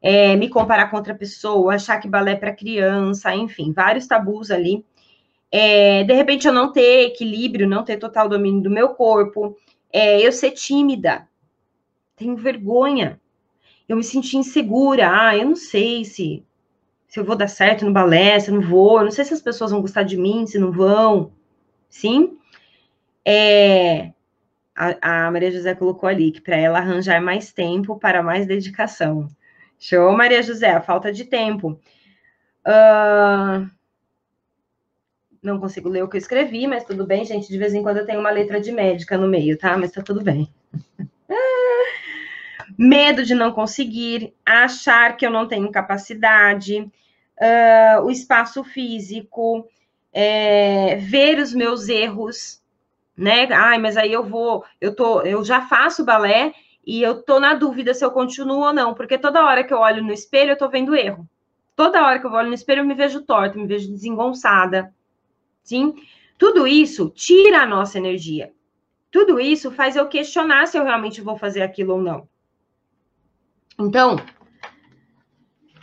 [0.01, 4.51] É, me comparar com outra pessoa, achar que balé é para criança, enfim, vários tabus
[4.51, 4.85] ali.
[5.53, 9.57] É, de repente eu não ter equilíbrio, não ter total domínio do meu corpo,
[9.93, 11.29] é, eu ser tímida,
[12.17, 13.21] tenho vergonha,
[13.89, 16.45] eu me senti insegura, ah, eu não sei se,
[17.07, 19.35] se eu vou dar certo no balé, se eu não vou, eu não sei se
[19.35, 21.33] as pessoas vão gostar de mim, se não vão,
[21.89, 22.39] sim?
[23.25, 24.13] É,
[24.75, 29.29] a, a Maria José colocou ali que para ela arranjar mais tempo para mais dedicação.
[29.79, 31.79] Show, Maria José, a falta de tempo.
[32.67, 33.69] Uh,
[35.43, 37.49] não consigo ler o que eu escrevi, mas tudo bem, gente.
[37.49, 39.77] De vez em quando eu tenho uma letra de médica no meio, tá?
[39.77, 40.49] Mas tá tudo bem.
[42.77, 49.69] Medo de não conseguir, achar que eu não tenho capacidade, uh, o espaço físico,
[50.13, 52.63] é, ver os meus erros,
[53.17, 53.53] né?
[53.53, 56.53] Ai, mas aí eu vou, eu tô, eu já faço balé
[56.87, 59.79] e eu tô na dúvida se eu continuo ou não, porque toda hora que eu
[59.79, 61.29] olho no espelho eu tô vendo erro.
[61.75, 64.95] Toda hora que eu olho no espelho eu me vejo torta, me vejo desengonçada.
[65.63, 65.95] Sim?
[66.39, 68.53] Tudo isso tira a nossa energia.
[69.11, 72.29] Tudo isso faz eu questionar se eu realmente vou fazer aquilo ou não.
[73.79, 74.17] Então,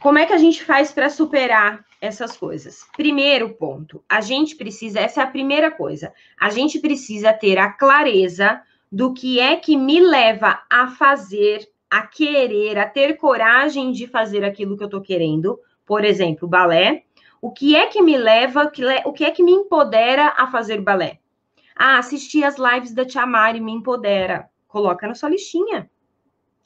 [0.01, 2.86] como é que a gente faz para superar essas coisas?
[2.95, 7.71] Primeiro ponto, a gente precisa, essa é a primeira coisa, a gente precisa ter a
[7.71, 14.08] clareza do que é que me leva a fazer, a querer, a ter coragem de
[14.08, 17.04] fazer aquilo que eu estou querendo, por exemplo, balé.
[17.41, 18.71] O que é que me leva,
[19.06, 21.19] o que é que me empodera a fazer balé?
[21.75, 24.49] Ah, assistir as lives da Tia Mari me empodera.
[24.67, 25.89] Coloca na sua listinha.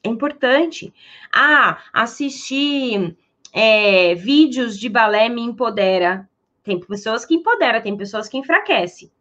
[0.05, 0.93] É importante.
[1.33, 3.17] Ah, assistir
[3.51, 6.29] é, vídeos de balé me empodera.
[6.63, 9.11] Tem pessoas que empodera, tem pessoas que enfraquece.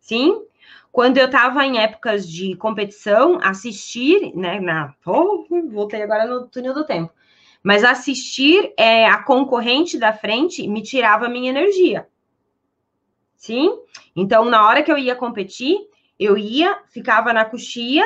[0.00, 0.46] Sim?
[0.90, 6.74] Quando eu estava em épocas de competição, assistir, né, na, oh, voltei agora no túnel
[6.74, 7.12] do tempo,
[7.62, 12.08] mas assistir é, a concorrente da frente me tirava a minha energia.
[13.36, 13.78] Sim?
[14.16, 15.78] Então, na hora que eu ia competir,
[16.18, 18.04] eu ia, ficava na coxia,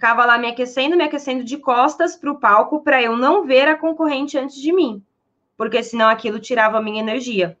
[0.00, 3.68] ficava lá me aquecendo, me aquecendo de costas para o palco para eu não ver
[3.68, 5.04] a concorrente antes de mim,
[5.58, 7.58] porque senão aquilo tirava a minha energia.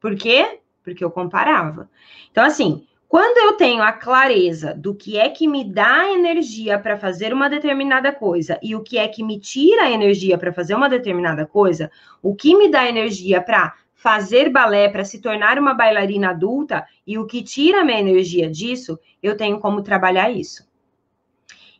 [0.00, 0.58] Por quê?
[0.82, 1.88] Porque eu comparava.
[2.32, 6.98] Então, assim, quando eu tenho a clareza do que é que me dá energia para
[6.98, 10.74] fazer uma determinada coisa e o que é que me tira a energia para fazer
[10.74, 15.74] uma determinada coisa, o que me dá energia para fazer balé, para se tornar uma
[15.74, 20.68] bailarina adulta e o que tira a minha energia disso, eu tenho como trabalhar isso.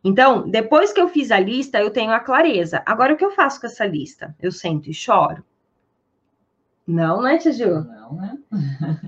[0.02, 2.82] Então, depois que eu fiz a lista, eu tenho a clareza.
[2.86, 4.34] Agora, o que eu faço com essa lista?
[4.40, 5.44] Eu sento e choro?
[6.86, 7.84] Não, né, Tia Ju?
[7.84, 8.38] Não, né?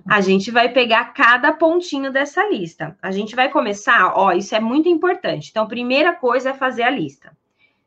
[0.09, 2.97] a gente vai pegar cada pontinho dessa lista.
[3.03, 5.49] A gente vai começar, ó, isso é muito importante.
[5.51, 7.37] Então, primeira coisa é fazer a lista.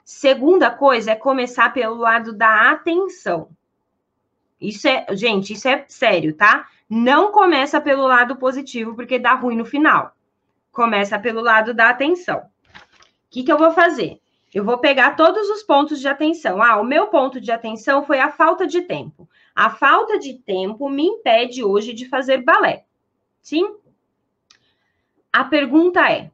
[0.03, 3.49] Segunda coisa é começar pelo lado da atenção.
[4.59, 6.67] Isso é, gente, isso é sério, tá?
[6.89, 10.15] Não começa pelo lado positivo, porque dá ruim no final.
[10.71, 12.43] Começa pelo lado da atenção.
[13.25, 14.21] O que, que eu vou fazer?
[14.53, 16.63] Eu vou pegar todos os pontos de atenção.
[16.63, 19.27] Ah, o meu ponto de atenção foi a falta de tempo.
[19.53, 22.85] A falta de tempo me impede hoje de fazer balé.
[23.41, 23.75] Sim?
[25.31, 26.31] A pergunta é: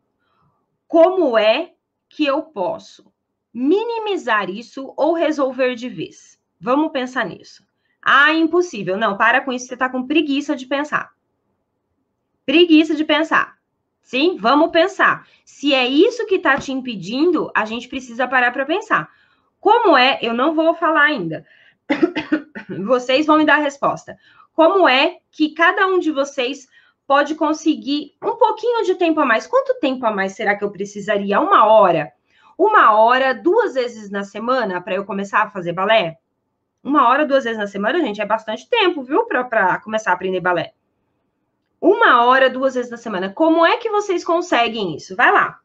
[0.87, 1.73] como é
[2.07, 3.11] que eu posso
[3.51, 6.39] minimizar isso ou resolver de vez?
[6.59, 7.65] Vamos pensar nisso.
[8.01, 8.97] Ah, impossível.
[8.97, 11.11] Não, para com isso, você está com preguiça de pensar.
[12.45, 13.60] Preguiça de pensar.
[14.11, 15.25] Sim, vamos pensar.
[15.45, 19.09] Se é isso que está te impedindo, a gente precisa parar para pensar.
[19.57, 20.19] Como é?
[20.21, 21.45] Eu não vou falar ainda.
[22.85, 24.17] vocês vão me dar a resposta.
[24.51, 26.67] Como é que cada um de vocês
[27.07, 29.47] pode conseguir um pouquinho de tempo a mais?
[29.47, 31.39] Quanto tempo a mais será que eu precisaria?
[31.39, 32.11] Uma hora?
[32.57, 36.17] Uma hora, duas vezes na semana para eu começar a fazer balé?
[36.83, 39.23] Uma hora, duas vezes na semana, gente, é bastante tempo, viu?
[39.23, 40.73] Para começar a aprender balé.
[41.81, 43.33] Uma hora, duas vezes na semana.
[43.33, 45.15] Como é que vocês conseguem isso?
[45.15, 45.59] Vai lá.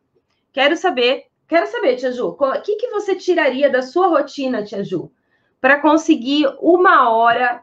[0.51, 1.27] Quero saber.
[1.47, 5.13] Quero saber, Tia Ju, o que, que você tiraria da sua rotina, Tia Ju,
[5.61, 7.63] para conseguir uma hora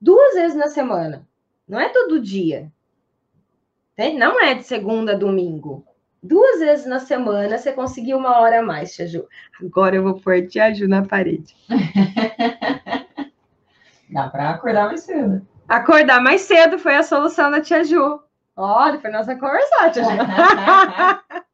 [0.00, 1.26] duas vezes na semana.
[1.66, 2.70] Não é todo dia.
[4.16, 5.84] Não é de segunda a domingo.
[6.22, 9.26] Duas vezes na semana você conseguiu uma hora a mais, Tia Ju.
[9.60, 11.56] Agora eu vou pôr Tia Ju na parede.
[14.08, 15.44] Dá para acordar mais cedo.
[15.68, 18.20] Acordar mais cedo foi a solução da Tia Ju.
[18.56, 20.10] Olha, foi nossa conversar, Tia Ju.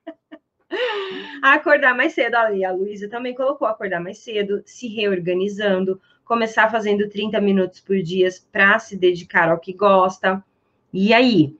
[1.42, 2.34] acordar mais cedo.
[2.34, 8.00] Ali, a Luísa também colocou acordar mais cedo, se reorganizando, começar fazendo 30 minutos por
[8.02, 10.44] dia para se dedicar ao que gosta.
[10.92, 11.56] E aí?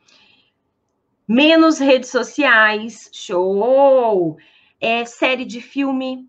[1.26, 4.36] Menos redes sociais, show!
[4.78, 6.28] É série de filme.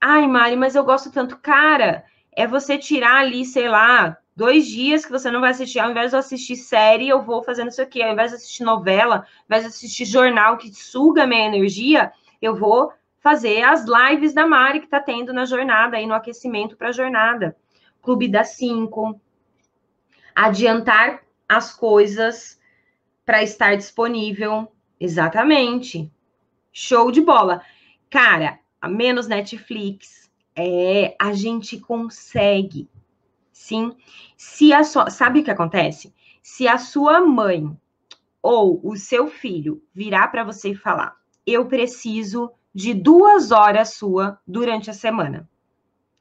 [0.00, 1.38] Ai, Mari, mas eu gosto tanto.
[1.38, 5.90] Cara, é você tirar ali, sei lá, dois dias que você não vai assistir, ao
[5.90, 9.16] invés de eu assistir série, eu vou fazendo isso aqui, ao invés de assistir novela,
[9.16, 14.46] ao invés de assistir jornal que suga minha energia, eu vou fazer as lives da
[14.46, 17.56] Mari que está tendo na jornada, aí no aquecimento para a jornada.
[18.02, 19.20] Clube das cinco.
[20.34, 22.60] Adiantar as coisas
[23.24, 24.70] para estar disponível.
[25.00, 26.12] Exatamente.
[26.72, 27.62] Show de bola.
[28.08, 30.30] Cara, menos Netflix.
[30.54, 32.88] É, a gente consegue.
[33.56, 33.96] Sim.
[34.36, 36.14] Se a sua, sabe o que acontece?
[36.42, 37.76] Se a sua mãe
[38.42, 44.38] ou o seu filho virar para você e falar: eu preciso de duas horas sua
[44.46, 45.48] durante a semana.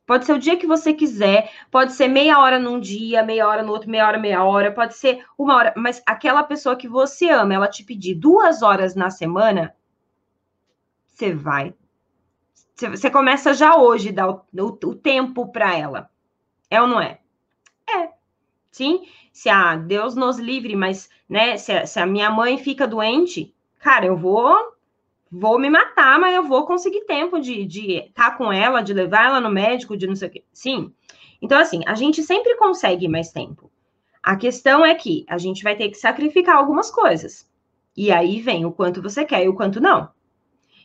[0.08, 3.62] Pode ser o dia que você quiser, pode ser meia hora num dia, meia hora
[3.62, 7.30] no outro, meia hora, meia hora, pode ser uma hora, mas aquela pessoa que você
[7.30, 9.76] ama, ela te pedir duas horas na semana,
[11.06, 11.76] você vai.
[12.76, 16.10] Você começa já hoje, dar o, o, o tempo para ela.
[16.70, 17.20] É ou não é?
[17.90, 18.10] É.
[18.72, 19.08] Sim?
[19.32, 23.54] Se a Deus nos livre, mas, né, se a, se a minha mãe fica doente,
[23.80, 24.76] cara, eu vou
[25.32, 29.26] vou me matar, mas eu vou conseguir tempo de estar tá com ela, de levar
[29.26, 30.44] ela no médico, de não sei o quê.
[30.54, 30.94] Sim.
[31.42, 33.70] Então, assim, a gente sempre consegue mais tempo.
[34.24, 37.48] A questão é que a gente vai ter que sacrificar algumas coisas.
[37.96, 40.10] E aí vem o quanto você quer e o quanto não.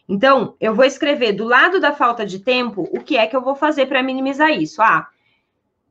[0.08, 3.40] Então, eu vou escrever do lado da falta de tempo o que é que eu
[3.40, 4.82] vou fazer para minimizar isso.
[4.82, 5.08] Ah,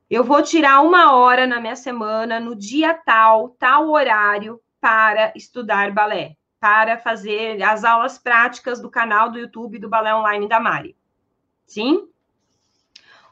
[0.09, 5.91] eu vou tirar uma hora na minha semana, no dia tal, tal horário, para estudar
[5.91, 10.95] balé para fazer as aulas práticas do canal do YouTube do Balé Online da Mari.
[11.65, 12.07] Sim?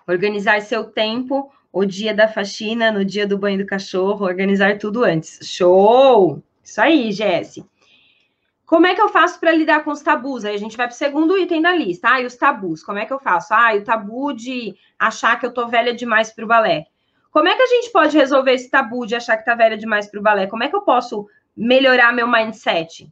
[0.08, 5.04] Organizar seu tempo, o dia da faxina, no dia do banho do cachorro, organizar tudo
[5.04, 5.40] antes.
[5.44, 6.42] Show!
[6.63, 7.66] Isso aí, Jesse.
[8.67, 10.43] Como é que eu faço para lidar com os tabus?
[10.43, 12.10] Aí a gente vai para o segundo item da lista.
[12.12, 13.53] Ah, e os tabus, como é que eu faço?
[13.53, 16.86] Ah, o tabu de achar que eu tô velha demais para o balé.
[17.32, 20.12] Como é que a gente pode resolver esse tabu de achar que tá velha demais
[20.12, 20.47] para o balé?
[20.47, 23.10] Como é que eu posso melhorar meu mindset?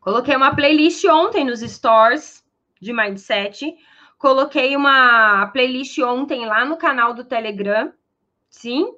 [0.00, 2.42] Coloquei uma playlist ontem nos stores
[2.80, 3.76] de mindset.
[4.16, 7.92] Coloquei uma playlist ontem lá no canal do Telegram.
[8.48, 8.94] Sim.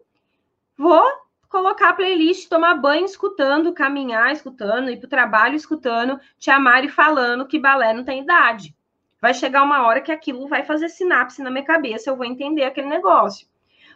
[0.79, 1.22] Vou
[1.53, 6.83] colocar a playlist, tomar banho escutando, caminhar escutando, ir para o trabalho escutando, te amar
[6.83, 8.75] e falando que balé não tem idade.
[9.21, 12.65] Vai chegar uma hora que aquilo vai fazer sinapse na minha cabeça, eu vou entender
[12.65, 13.47] aquele negócio.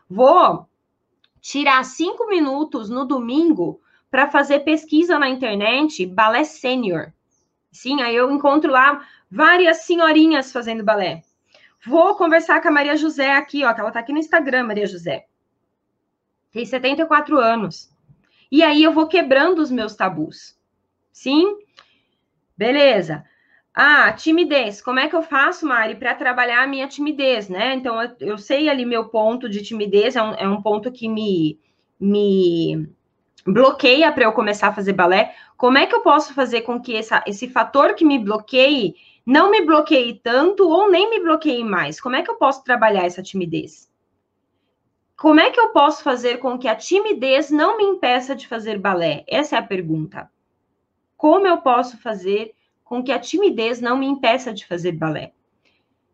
[0.09, 0.69] Vou
[1.41, 7.11] tirar cinco minutos no domingo para fazer pesquisa na internet balé sênior.
[7.73, 11.23] Sim, aí eu encontro lá várias senhorinhas fazendo balé.
[11.87, 14.87] Vou conversar com a Maria José aqui, ó, que ela tá aqui no Instagram, Maria
[14.87, 15.27] José.
[16.57, 17.95] Tem 74 anos.
[18.51, 20.57] E aí eu vou quebrando os meus tabus.
[21.13, 21.55] Sim?
[22.57, 23.27] Beleza.
[23.75, 24.81] Ah, timidez.
[24.81, 27.75] Como é que eu faço, Mari, para trabalhar a minha timidez, né?
[27.75, 31.11] Então, eu, eu, sei ali meu ponto de timidez, é um, é um ponto que
[31.11, 31.61] me,
[32.01, 32.89] me
[33.47, 36.97] bloqueia para eu começar a fazer balé, como é que eu posso fazer com que
[36.97, 38.95] essa, esse fator que me bloqueie
[39.27, 42.01] não me bloqueie tanto ou nem me bloqueie mais?
[42.01, 43.86] Como é que eu posso trabalhar essa timidez?
[45.17, 48.79] Como é que eu posso fazer com que a timidez não me impeça de fazer
[48.79, 49.25] balé?
[49.27, 50.31] Essa é a pergunta.
[51.17, 55.33] Como eu posso fazer com que a timidez não me impeça de fazer balé?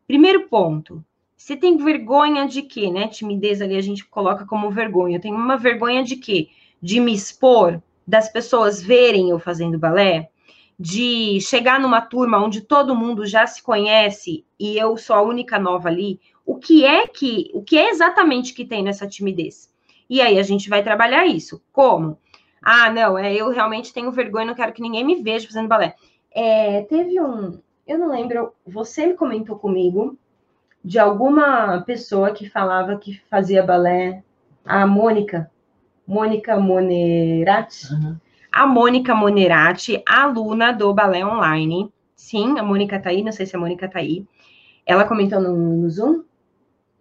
[0.07, 1.05] Primeiro ponto,
[1.37, 3.09] você tem vergonha de quê, né?
[3.09, 5.17] Timidez ali a gente coloca como vergonha.
[5.17, 6.51] Eu tenho uma vergonha de quê?
[6.83, 10.29] de me expor, das pessoas verem eu fazendo balé,
[10.77, 15.61] de chegar numa turma onde todo mundo já se conhece e eu sou a única
[15.61, 19.71] nova ali, o que é que, o que é exatamente que tem nessa timidez?
[20.09, 21.63] E aí a gente vai trabalhar isso.
[21.73, 22.19] Como?
[22.63, 25.95] Ah, não, é, eu realmente tenho vergonha, não quero que ninguém me veja fazendo balé.
[26.31, 30.17] É, teve um, eu não lembro, você comentou comigo
[30.85, 34.23] de alguma pessoa que falava que fazia balé,
[34.65, 35.51] a Mônica,
[36.07, 37.93] Mônica Monerati.
[37.93, 38.17] Uhum.
[38.53, 41.91] A Mônica Monerati, aluna do Balé Online.
[42.15, 44.27] Sim, a Mônica tá aí, não sei se a Mônica tá aí.
[44.85, 46.23] Ela comentou no, no Zoom?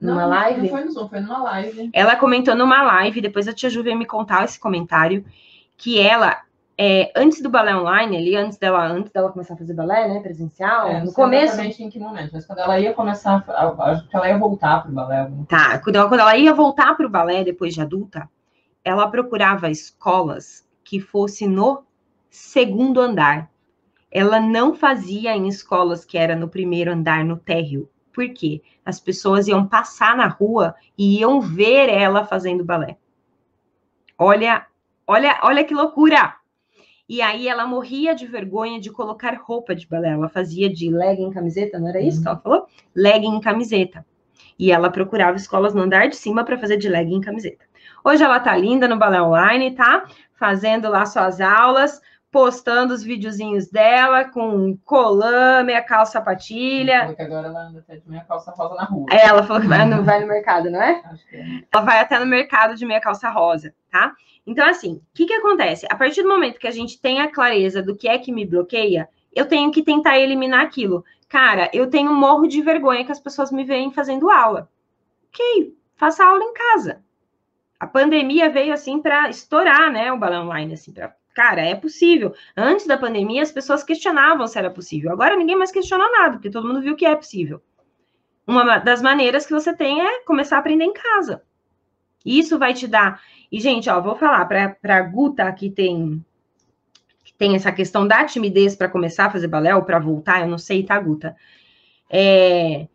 [0.01, 0.61] Numa não, live?
[0.63, 1.89] Não foi no Zoom, foi numa live.
[1.93, 5.23] Ela comentou numa live, depois a tia Ju veio me contar esse comentário,
[5.77, 6.41] que ela,
[6.75, 10.19] é, antes do balé online, ali, antes dela, antes dela começar a fazer balé, né,
[10.19, 11.53] presencial, é, no começo.
[11.53, 14.91] Exatamente em que momento, mas quando ela ia começar, acho que ela ia voltar pro
[14.91, 15.29] balé.
[15.47, 18.27] Tá, quando ela, quando ela ia voltar pro balé depois de adulta,
[18.83, 21.83] ela procurava escolas que fosse no
[22.27, 23.51] segundo andar.
[24.11, 27.87] Ela não fazia em escolas que era no primeiro andar, no térreo.
[28.13, 28.61] Por quê?
[28.85, 32.97] As pessoas iam passar na rua e iam ver ela fazendo balé.
[34.17, 34.65] Olha,
[35.07, 36.35] olha, olha que loucura!
[37.07, 40.11] E aí ela morria de vergonha de colocar roupa de balé.
[40.11, 42.23] Ela fazia de legging camiseta, não era isso uhum.
[42.23, 42.67] que ela falou?
[42.95, 44.05] Legging camiseta.
[44.57, 47.65] E ela procurava escolas no andar de cima para fazer de legging camiseta.
[48.03, 50.05] Hoje ela tá linda no Balé Online, tá?
[50.35, 57.01] Fazendo lá suas aulas, postando os videozinhos dela com colã, meia calça sapatilha.
[57.01, 59.05] Falou que agora ela anda até de meia calça rosa na rua.
[59.11, 61.01] É, ela falou que vai no, vai no mercado, não é?
[61.05, 61.63] Acho que é.
[61.71, 64.13] Ela vai até no mercado de meia calça rosa, tá?
[64.47, 65.85] Então, assim, o que que acontece?
[65.89, 68.45] A partir do momento que a gente tem a clareza do que é que me
[68.45, 71.03] bloqueia, eu tenho que tentar eliminar aquilo.
[71.27, 74.69] Cara, eu tenho um morro de vergonha que as pessoas me veem fazendo aula.
[75.29, 77.01] Ok, faça aula em casa
[77.81, 82.33] a pandemia veio assim para estourar, né, o balão online, assim, para cara, é possível.
[82.55, 85.11] Antes da pandemia, as pessoas questionavam se era possível.
[85.11, 87.61] Agora ninguém mais questiona nada, porque todo mundo viu que é possível.
[88.45, 91.43] Uma das maneiras que você tem é começar a aprender em casa.
[92.25, 93.21] Isso vai te dar.
[93.51, 96.23] E, gente, ó, vou falar para a Guta que tem
[97.37, 100.59] tem essa questão da timidez para começar a fazer balé ou para voltar, eu não
[100.59, 101.35] sei, tá, Guta?
[102.07, 102.85] É,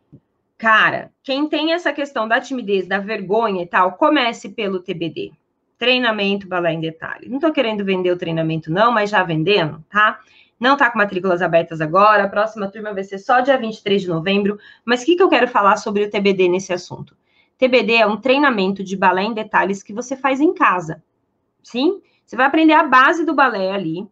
[0.58, 5.32] Cara, quem tem essa questão da timidez, da vergonha e tal, comece pelo TBD.
[5.78, 7.28] Treinamento balé em detalhe.
[7.28, 10.18] Não tô querendo vender o treinamento, não, mas já vendendo, tá?
[10.58, 12.24] Não tá com matrículas abertas agora.
[12.24, 14.58] A próxima turma vai ser só dia 23 de novembro.
[14.84, 17.14] Mas o que, que eu quero falar sobre o TBD nesse assunto?
[17.58, 21.02] TBD é um treinamento de balé em detalhes que você faz em casa.
[21.62, 22.00] Sim?
[22.24, 24.08] Você vai aprender a base do balé ali.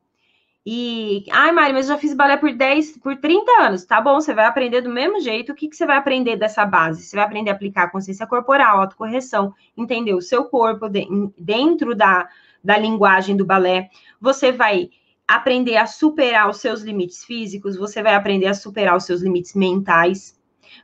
[0.67, 3.85] E, ai, Mari, mas eu já fiz balé por 10, por 30 anos.
[3.85, 5.53] Tá bom, você vai aprender do mesmo jeito.
[5.53, 7.03] O que, que você vai aprender dessa base?
[7.03, 11.07] Você vai aprender a aplicar consciência corporal, autocorreção, entender o seu corpo de,
[11.37, 12.29] dentro da,
[12.63, 13.91] da linguagem do balé.
[14.19, 14.89] Você vai
[15.29, 19.55] aprender a superar os seus limites físicos, você vai aprender a superar os seus limites
[19.55, 20.39] mentais.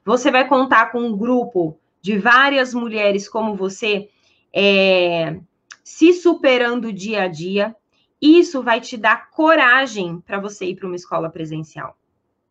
[0.05, 4.09] Você vai contar com um grupo de várias mulheres como você,
[4.55, 5.39] é,
[5.83, 7.75] se superando dia a dia.
[8.21, 11.97] Isso vai te dar coragem para você ir para uma escola presencial.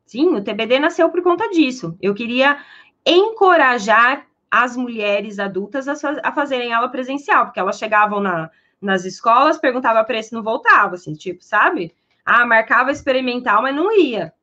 [0.05, 1.95] Sim, o TBD nasceu por conta disso.
[2.01, 2.57] Eu queria
[3.05, 8.49] encorajar as mulheres adultas a, fazerem aula presencial, porque elas chegavam na,
[8.82, 11.93] nas escolas, perguntava preço, não voltava, assim, tipo, sabe?
[12.26, 14.34] Ah, marcava experimental, mas não ia,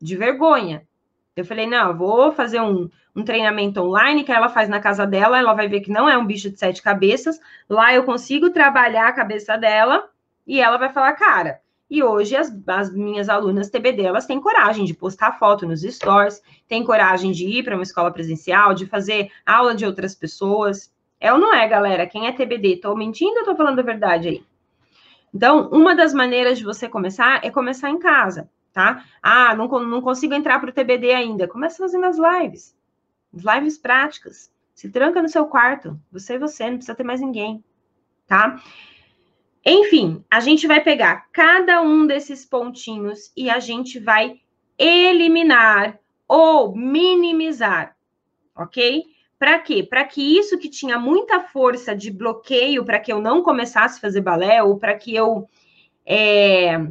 [0.00, 0.86] de vergonha.
[1.36, 5.06] Eu falei, não, eu vou fazer um, um treinamento online que ela faz na casa
[5.06, 7.38] dela, ela vai ver que não é um bicho de sete cabeças,
[7.68, 10.08] lá eu consigo trabalhar a cabeça dela
[10.46, 11.60] e ela vai falar, cara.
[11.88, 16.42] E hoje as, as minhas alunas TBD, elas têm coragem de postar foto nos stories,
[16.66, 20.92] têm coragem de ir para uma escola presencial, de fazer aula de outras pessoas.
[21.20, 22.06] É ou não é, galera?
[22.06, 22.76] Quem é TBD?
[22.76, 24.44] Tô mentindo ou tô falando a verdade aí?
[25.32, 29.04] Então, uma das maneiras de você começar é começar em casa, tá?
[29.22, 31.46] Ah, não, não consigo entrar para o TBD ainda.
[31.46, 32.74] Começa fazendo as lives.
[33.34, 34.50] As lives práticas.
[34.74, 35.98] Se tranca no seu quarto.
[36.10, 37.62] Você e você, não precisa ter mais ninguém,
[38.26, 38.60] tá?
[39.68, 44.40] Enfim, a gente vai pegar cada um desses pontinhos e a gente vai
[44.78, 45.98] eliminar
[46.28, 47.96] ou minimizar,
[48.56, 49.02] ok?
[49.36, 49.82] Para quê?
[49.82, 54.00] Para que isso que tinha muita força de bloqueio para que eu não começasse a
[54.00, 55.48] fazer balé ou para que eu
[56.06, 56.86] é,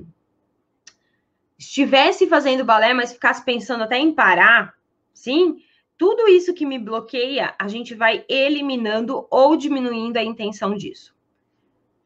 [1.58, 4.74] estivesse fazendo balé, mas ficasse pensando até em parar,
[5.14, 5.64] sim?
[5.98, 11.15] Tudo isso que me bloqueia, a gente vai eliminando ou diminuindo a intenção disso.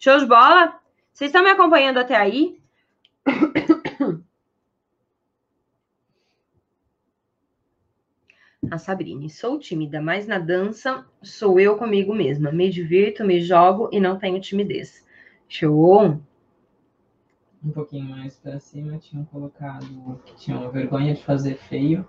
[0.02, 0.80] Show de bola?
[1.12, 2.58] Vocês estão me acompanhando até aí?
[8.72, 12.50] A Sabrine, sou tímida, mas na dança sou eu comigo mesma.
[12.50, 15.06] Me divirto, me jogo e não tenho timidez.
[15.50, 16.22] Show!
[17.62, 22.08] Um pouquinho mais para cima, tinham colocado que tinham vergonha de fazer feio,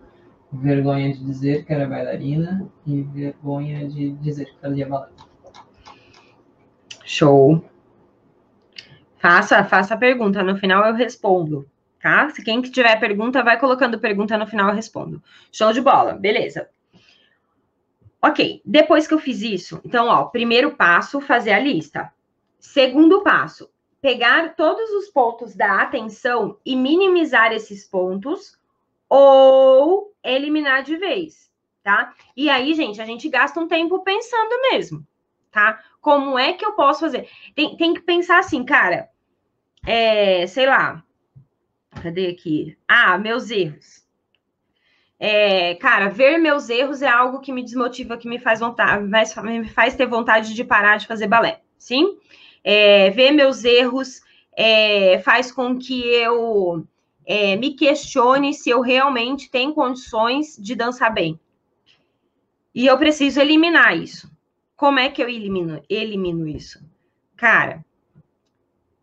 [0.53, 5.11] vergonha de dizer que era bailarina e vergonha de dizer que fazia balé.
[7.05, 7.65] Show!
[9.21, 11.69] Faça, faça a pergunta, no final eu respondo,
[12.01, 12.31] tá?
[12.31, 15.23] Se quem tiver pergunta, vai colocando pergunta no final eu respondo.
[15.53, 16.71] Show de bola, beleza.
[18.23, 22.11] Ok, depois que eu fiz isso, então, ó, primeiro passo, fazer a lista.
[22.59, 28.59] Segundo passo, pegar todos os pontos da atenção e minimizar esses pontos
[29.07, 31.51] ou eliminar de vez,
[31.83, 32.15] tá?
[32.35, 35.07] E aí, gente, a gente gasta um tempo pensando mesmo,
[35.51, 35.79] tá?
[36.01, 37.29] Como é que eu posso fazer?
[37.55, 39.10] Tem, tem que pensar assim, cara,
[39.87, 41.05] é, sei lá,
[42.03, 42.77] cadê aqui?
[42.87, 44.05] Ah, meus erros.
[45.19, 49.69] É, cara, ver meus erros é algo que me desmotiva, que me faz vontade, me
[49.69, 52.19] faz ter vontade de parar de fazer balé, sim?
[52.65, 54.23] É, ver meus erros
[54.57, 56.87] é, faz com que eu
[57.27, 61.39] é, me questione se eu realmente tenho condições de dançar bem.
[62.75, 64.31] E eu preciso eliminar isso.
[64.77, 66.83] Como é que eu elimino, elimino isso?
[67.37, 67.85] Cara,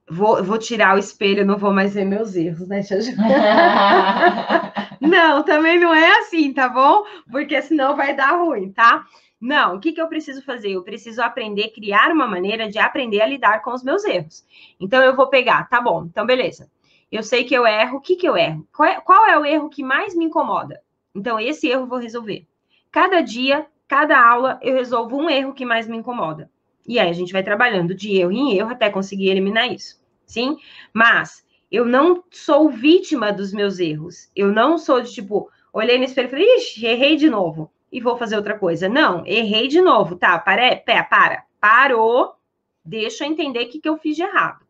[0.09, 2.81] vou, vou tirar o espelho, não vou mais ver meus erros, né,
[4.99, 7.03] Não, também não é assim, tá bom?
[7.29, 9.05] Porque senão vai dar ruim, tá?
[9.39, 10.71] Não, o que, que eu preciso fazer?
[10.71, 14.43] Eu preciso aprender, criar uma maneira de aprender a lidar com os meus erros.
[14.79, 16.69] Então, eu vou pegar, tá bom, então beleza.
[17.11, 18.67] Eu sei que eu erro, o que, que eu erro?
[18.75, 20.81] Qual é, qual é o erro que mais me incomoda?
[21.15, 22.45] Então, esse erro eu vou resolver.
[22.91, 26.49] Cada dia, cada aula, eu resolvo um erro que mais me incomoda.
[26.88, 30.01] E aí a gente vai trabalhando de erro em erro até conseguir eliminar isso.
[30.25, 30.57] Sim?
[30.93, 34.31] Mas eu não sou vítima dos meus erros.
[34.35, 38.01] Eu não sou de tipo, olhei no espelho e falei, ixi, errei de novo e
[38.01, 38.88] vou fazer outra coisa.
[38.88, 40.38] Não, errei de novo, tá?
[40.39, 42.35] Para, pé, para, parou,
[42.83, 44.65] deixa eu entender o que, que eu fiz de errado.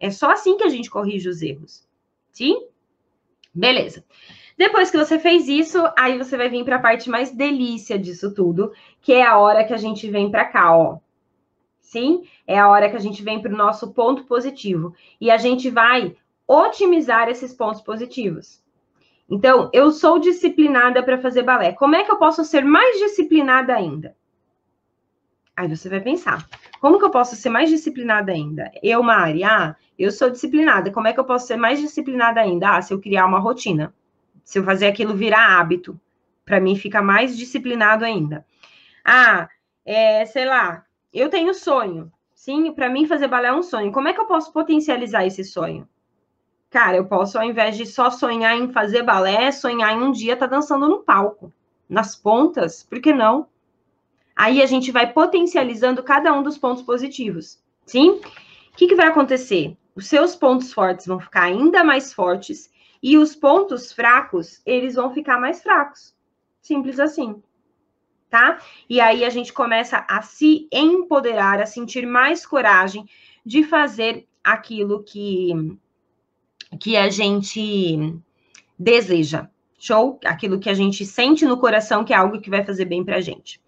[0.00, 1.86] É só assim que a gente corrige os erros.
[2.32, 2.68] Sim?
[3.54, 4.04] Beleza.
[4.56, 8.32] Depois que você fez isso, aí você vai vir para a parte mais delícia disso
[8.32, 10.98] tudo, que é a hora que a gente vem para cá, ó.
[11.84, 14.94] Sim, é a hora que a gente vem para o nosso ponto positivo.
[15.20, 16.16] E a gente vai
[16.48, 18.62] otimizar esses pontos positivos.
[19.28, 21.72] Então, eu sou disciplinada para fazer balé.
[21.72, 24.16] Como é que eu posso ser mais disciplinada ainda?
[25.54, 26.48] Aí você vai pensar,
[26.80, 28.72] como que eu posso ser mais disciplinada ainda?
[28.82, 30.90] Eu, Mari, ah, eu sou disciplinada.
[30.90, 32.76] Como é que eu posso ser mais disciplinada ainda?
[32.76, 33.94] Ah, se eu criar uma rotina.
[34.42, 36.00] Se eu fazer aquilo virar hábito.
[36.44, 38.44] Para mim fica mais disciplinado ainda.
[39.04, 39.48] Ah,
[39.84, 40.84] é, sei lá,
[41.20, 42.12] eu tenho sonho.
[42.34, 43.92] Sim, para mim fazer balé é um sonho.
[43.92, 45.88] Como é que eu posso potencializar esse sonho?
[46.68, 50.32] Cara, eu posso, ao invés de só sonhar em fazer balé, sonhar em um dia
[50.34, 51.52] estar tá dançando no palco,
[51.88, 53.46] nas pontas, por que não?
[54.34, 58.20] Aí a gente vai potencializando cada um dos pontos positivos, sim?
[58.72, 59.76] O que, que vai acontecer?
[59.94, 62.68] Os seus pontos fortes vão ficar ainda mais fortes
[63.00, 66.12] e os pontos fracos, eles vão ficar mais fracos.
[66.60, 67.40] Simples assim
[68.34, 68.58] tá?
[68.90, 73.08] E aí a gente começa a se empoderar, a sentir mais coragem
[73.46, 75.52] de fazer aquilo que,
[76.80, 78.12] que a gente
[78.76, 79.48] deseja.
[79.78, 80.18] Show?
[80.24, 83.20] Aquilo que a gente sente no coração que é algo que vai fazer bem pra
[83.20, 83.60] gente.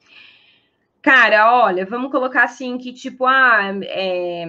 [1.00, 4.48] Cara, olha, vamos colocar assim que, tipo, ah, é,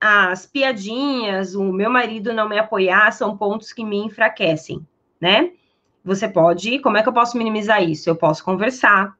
[0.00, 4.86] as piadinhas, o meu marido não me apoiar são pontos que me enfraquecem,
[5.20, 5.50] né?
[6.04, 8.08] Você pode, como é que eu posso minimizar isso?
[8.08, 9.16] Eu posso conversar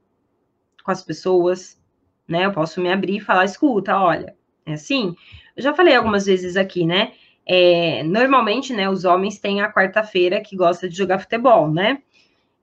[0.83, 1.79] com as pessoas,
[2.27, 2.45] né?
[2.45, 5.15] Eu posso me abrir e falar, escuta, olha, é assim.
[5.55, 7.13] Eu já falei algumas vezes aqui, né?
[7.45, 12.01] É, normalmente, né, os homens têm a quarta-feira que gosta de jogar futebol, né?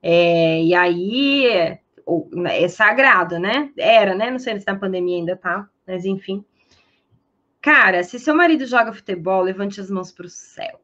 [0.01, 1.79] É, e aí é,
[2.45, 3.71] é sagrado, né?
[3.77, 4.31] Era, né?
[4.31, 6.43] Não sei se na pandemia ainda tá, mas enfim.
[7.61, 10.79] Cara, se seu marido joga futebol, levante as mãos para o céu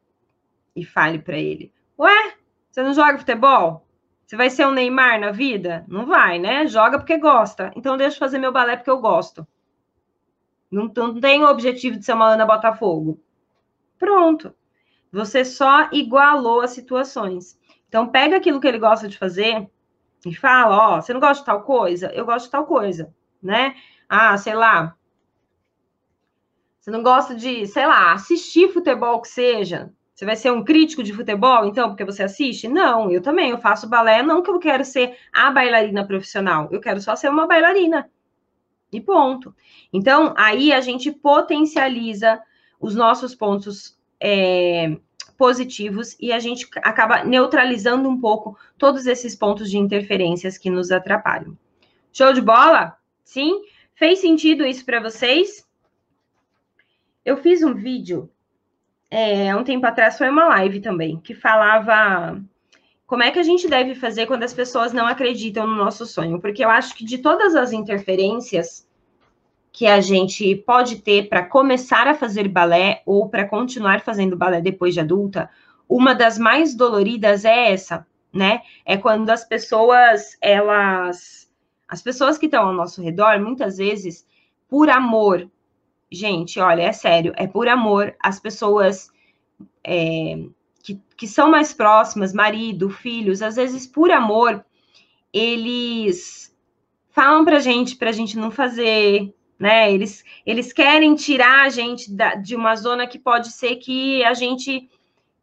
[0.76, 2.34] e fale para ele: Ué,
[2.76, 3.88] você não joga futebol?
[4.26, 5.86] Você vai ser um Neymar na vida?
[5.88, 6.68] Não vai, né?
[6.68, 7.72] Joga porque gosta.
[7.74, 9.48] Então deixa eu fazer meu balé porque eu gosto.
[10.70, 13.18] Não, não tem o objetivo de ser uma Ana Botafogo.
[13.98, 14.54] Pronto.
[15.10, 17.58] Você só igualou as situações.
[17.88, 19.70] Então pega aquilo que ele gosta de fazer
[20.26, 22.08] e fala, ó, você não gosta de tal coisa?
[22.08, 23.74] Eu gosto de tal coisa, né?
[24.10, 24.98] Ah, sei lá.
[26.82, 29.94] Você não gosta de, sei lá, assistir futebol que seja.
[30.16, 32.70] Você vai ser um crítico de futebol, então, porque você assiste?
[32.70, 36.80] Não, eu também, eu faço balé, não que eu quero ser a bailarina profissional, eu
[36.80, 38.10] quero só ser uma bailarina.
[38.94, 39.54] E ponto.
[39.92, 42.42] Então, aí a gente potencializa
[42.80, 44.96] os nossos pontos é,
[45.38, 50.94] positivos e a gente acaba neutralizando um pouco todos esses pontos de interferências que nos
[50.94, 51.58] atrapalham.
[52.14, 52.96] Show de bola?
[53.22, 53.64] Sim?
[53.96, 55.68] Fez sentido isso para vocês?
[57.26, 58.30] Eu fiz um vídeo
[59.10, 62.42] é, um tempo atrás foi uma live também, que falava
[63.06, 66.40] como é que a gente deve fazer quando as pessoas não acreditam no nosso sonho.
[66.40, 68.88] Porque eu acho que de todas as interferências
[69.72, 74.62] que a gente pode ter para começar a fazer balé ou para continuar fazendo balé
[74.62, 75.50] depois de adulta,
[75.88, 78.62] uma das mais doloridas é essa, né?
[78.86, 81.46] É quando as pessoas, elas.
[81.88, 84.26] As pessoas que estão ao nosso redor, muitas vezes,
[84.68, 85.48] por amor,
[86.12, 88.16] gente, olha, é sério, é por amor.
[88.22, 89.10] As pessoas
[89.84, 90.44] é,
[90.84, 94.64] que, que são mais próximas, marido, filhos, às vezes por amor,
[95.34, 96.56] eles
[97.10, 99.92] falam pra gente, pra gente não fazer, né?
[99.92, 104.34] Eles, eles querem tirar a gente da, de uma zona que pode ser que a
[104.34, 104.90] gente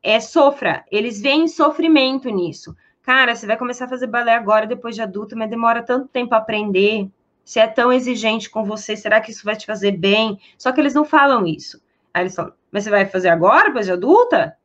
[0.03, 0.85] é, sofra.
[0.91, 2.77] Eles veem sofrimento nisso.
[3.03, 6.35] Cara, você vai começar a fazer balé agora, depois de adulto, mas demora tanto tempo
[6.35, 7.11] a aprender.
[7.45, 10.39] Se é tão exigente com você, será que isso vai te fazer bem?
[10.57, 11.83] Só que eles não falam isso.
[12.15, 14.57] Aí eles falam, mas você vai fazer agora, depois de adulta?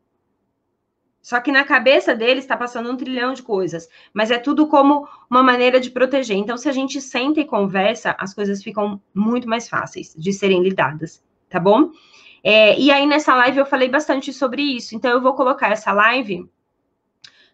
[1.27, 5.05] Só que na cabeça deles está passando um trilhão de coisas, mas é tudo como
[5.29, 6.37] uma maneira de proteger.
[6.37, 10.63] Então, se a gente senta e conversa, as coisas ficam muito mais fáceis de serem
[10.63, 11.91] lidadas, tá bom?
[12.41, 14.95] É, e aí, nessa live, eu falei bastante sobre isso.
[14.95, 16.49] Então, eu vou colocar essa live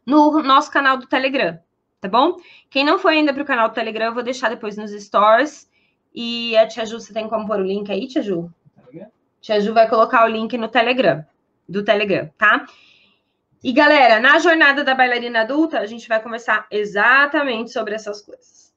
[0.05, 1.57] no nosso canal do Telegram,
[2.03, 2.37] tá bom?
[2.69, 5.69] Quem não foi ainda para o canal do Telegram, eu vou deixar depois nos stores.
[6.13, 8.53] E a Tia Ju, você tem como pôr o link aí, Tia Ju?
[9.39, 11.25] Tia Ju vai colocar o link no Telegram,
[11.67, 12.65] do Telegram, tá?
[13.63, 18.73] E galera, na jornada da bailarina adulta, a gente vai conversar exatamente sobre essas coisas.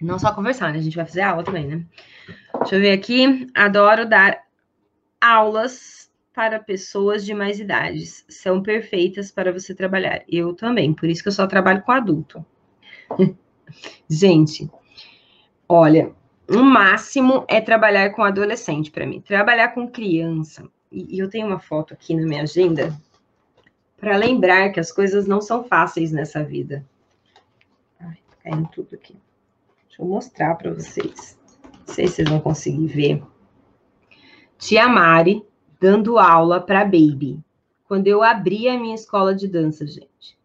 [0.00, 0.78] Não só conversar, né?
[0.78, 1.84] A gente vai fazer aula também, né?
[2.60, 3.48] Deixa eu ver aqui.
[3.54, 4.40] Adoro dar
[5.20, 5.97] aulas
[6.38, 8.24] para pessoas de mais idades.
[8.28, 10.22] São perfeitas para você trabalhar.
[10.28, 12.46] Eu também, por isso que eu só trabalho com adulto.
[14.08, 14.70] Gente,
[15.68, 16.12] olha,
[16.48, 19.20] o máximo é trabalhar com adolescente para mim.
[19.20, 20.70] Trabalhar com criança.
[20.92, 22.96] E, eu tenho uma foto aqui na minha agenda
[23.96, 26.86] para lembrar que as coisas não são fáceis nessa vida.
[27.98, 29.16] Ai, tá caindo tudo aqui.
[29.88, 31.36] Deixa eu mostrar para vocês.
[31.64, 33.24] Não sei se vocês vão conseguir ver.
[34.56, 35.47] Tia Mari
[35.80, 37.38] dando aula para baby,
[37.86, 40.38] quando eu abri a minha escola de dança, gente.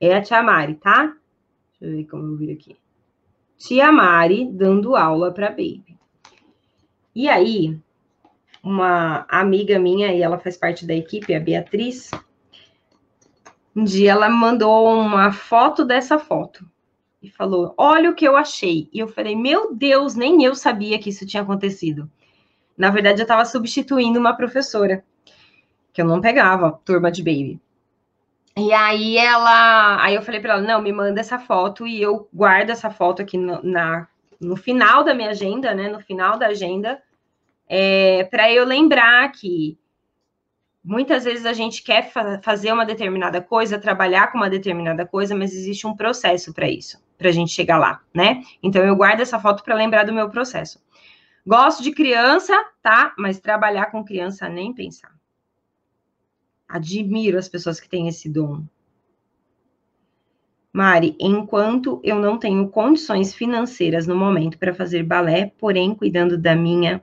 [0.00, 1.16] É a Tia Mari, tá?
[1.80, 2.76] Deixa eu ver como eu vi aqui.
[3.56, 5.98] Tia Mari dando aula para Baby.
[7.14, 7.76] E aí,
[8.62, 12.10] uma amiga minha, e ela faz parte da equipe, a Beatriz,
[13.74, 16.64] um dia ela mandou uma foto dessa foto
[17.22, 18.88] e falou: Olha o que eu achei.
[18.92, 22.10] E eu falei: Meu Deus, nem eu sabia que isso tinha acontecido.
[22.78, 25.04] Na verdade, eu estava substituindo uma professora
[25.92, 27.60] que eu não pegava turma de baby.
[28.56, 32.28] E aí ela, aí eu falei para ela, não, me manda essa foto e eu
[32.32, 34.06] guardo essa foto aqui no, na,
[34.40, 35.88] no final da minha agenda, né?
[35.88, 37.00] No final da agenda,
[37.68, 39.78] é, para eu lembrar que
[40.82, 45.36] muitas vezes a gente quer fa fazer uma determinada coisa, trabalhar com uma determinada coisa,
[45.36, 48.42] mas existe um processo para isso, para a gente chegar lá, né?
[48.62, 50.80] Então eu guardo essa foto para lembrar do meu processo.
[51.46, 53.14] Gosto de criança, tá?
[53.18, 55.16] Mas trabalhar com criança nem pensar.
[56.68, 58.64] Admiro as pessoas que têm esse dom.
[60.70, 66.54] Mari, enquanto eu não tenho condições financeiras no momento para fazer balé, porém cuidando da
[66.54, 67.02] minha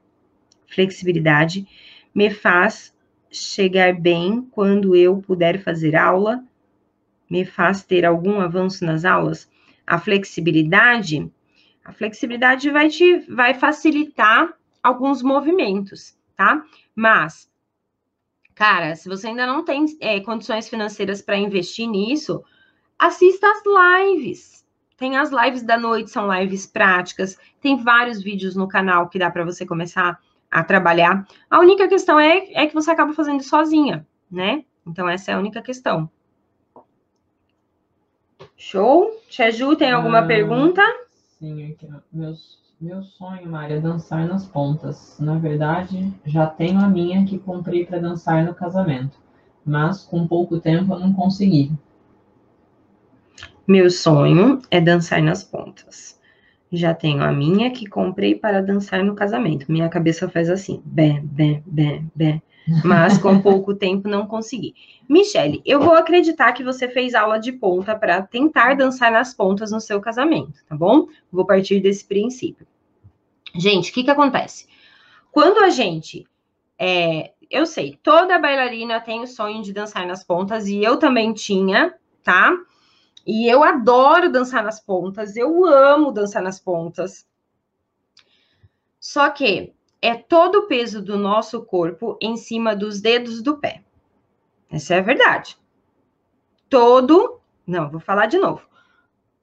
[0.68, 1.68] flexibilidade,
[2.14, 2.96] me faz
[3.32, 6.44] chegar bem quando eu puder fazer aula,
[7.30, 9.50] me faz ter algum avanço nas aulas.
[9.86, 11.30] A flexibilidade,
[11.86, 16.66] a flexibilidade vai te vai facilitar alguns movimentos, tá?
[16.96, 17.50] Mas
[18.56, 22.42] Cara, se você ainda não tem é, condições financeiras para investir nisso,
[22.98, 24.66] assista as lives.
[24.96, 27.38] Tem as lives da noite, são lives práticas.
[27.60, 30.18] Tem vários vídeos no canal que dá para você começar
[30.50, 31.28] a trabalhar.
[31.50, 34.64] A única questão é, é que você acaba fazendo sozinha, né?
[34.88, 36.10] Então, essa é a única questão.
[38.56, 39.22] Show?
[39.28, 40.82] Tia Ju, tem alguma ah, pergunta?
[41.40, 45.18] Sim, aqui, meus meu sonho, Maria, é dançar nas pontas.
[45.20, 49.18] Na verdade, já tenho a minha que comprei para dançar no casamento,
[49.66, 51.72] mas com pouco tempo eu não consegui.
[53.66, 56.20] Meu sonho é dançar nas pontas.
[56.72, 59.72] Já tenho a minha que comprei para dançar no casamento.
[59.72, 62.42] Minha cabeça faz assim, bem, bem, bem, bem.
[62.84, 64.74] Mas com pouco tempo não consegui.
[65.08, 69.72] Michele, eu vou acreditar que você fez aula de ponta para tentar dançar nas pontas
[69.72, 71.08] no seu casamento, tá bom?
[71.32, 72.66] Vou partir desse princípio.
[73.54, 74.68] Gente, o que que acontece?
[75.32, 76.26] Quando a gente,
[76.78, 81.34] é, eu sei, toda bailarina tem o sonho de dançar nas pontas e eu também
[81.34, 81.94] tinha,
[82.24, 82.52] tá?
[83.26, 87.28] E eu adoro dançar nas pontas, eu amo dançar nas pontas.
[89.00, 93.84] Só que é todo o peso do nosso corpo em cima dos dedos do pé.
[94.70, 95.58] Essa é a verdade.
[96.70, 98.68] Todo, não, vou falar de novo.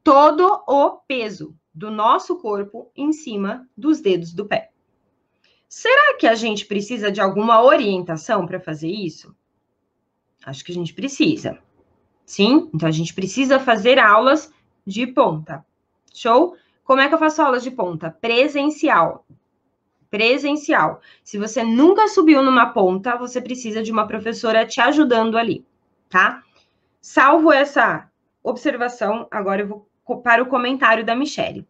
[0.04, 4.70] Todo o peso do nosso corpo em cima dos dedos do pé.
[5.68, 9.34] Será que a gente precisa de alguma orientação para fazer isso?
[10.44, 11.58] Acho que a gente precisa.
[12.26, 12.70] Sim?
[12.74, 14.52] Então a gente precisa fazer aulas
[14.86, 15.64] de ponta.
[16.12, 16.56] Show?
[16.84, 18.10] Como é que eu faço aulas de ponta?
[18.10, 19.24] Presencial.
[20.12, 21.00] Presencial.
[21.24, 25.64] Se você nunca subiu numa ponta, você precisa de uma professora te ajudando ali,
[26.10, 26.42] tá?
[27.00, 28.10] Salvo essa
[28.42, 31.60] observação, agora eu vou para o comentário da Michelle.
[31.60, 31.66] O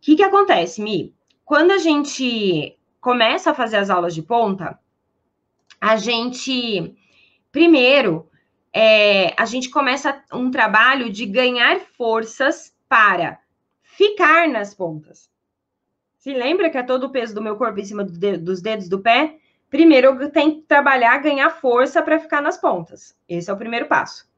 [0.00, 1.14] que, que acontece, Mi?
[1.44, 4.76] Quando a gente começa a fazer as aulas de ponta,
[5.80, 6.92] a gente,
[7.52, 8.28] primeiro,
[8.72, 13.38] é, a gente começa um trabalho de ganhar forças para
[13.80, 15.30] ficar nas pontas.
[16.20, 18.90] Se lembra que é todo o peso do meu corpo em cima do dos dedos
[18.90, 19.38] do pé?
[19.70, 23.16] Primeiro, eu tenho que trabalhar, ganhar força para ficar nas pontas.
[23.26, 24.28] Esse é o primeiro passo.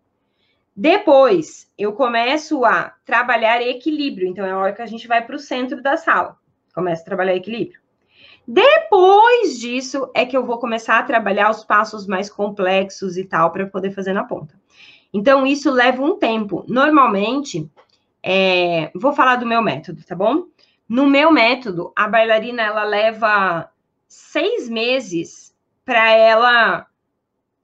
[0.77, 4.29] Depois, eu começo a trabalhar equilíbrio.
[4.29, 6.39] Então, é a hora que a gente vai para o centro da sala.
[6.73, 7.81] Começa a trabalhar equilíbrio.
[8.47, 13.51] Depois disso, é que eu vou começar a trabalhar os passos mais complexos e tal,
[13.51, 14.55] para poder fazer na ponta.
[15.13, 16.65] Então, isso leva um tempo.
[16.69, 17.69] Normalmente,
[18.23, 18.93] é...
[18.95, 20.45] vou falar do meu método, tá bom?
[20.93, 23.73] No meu método, a bailarina, ela leva
[24.07, 26.87] seis meses para ela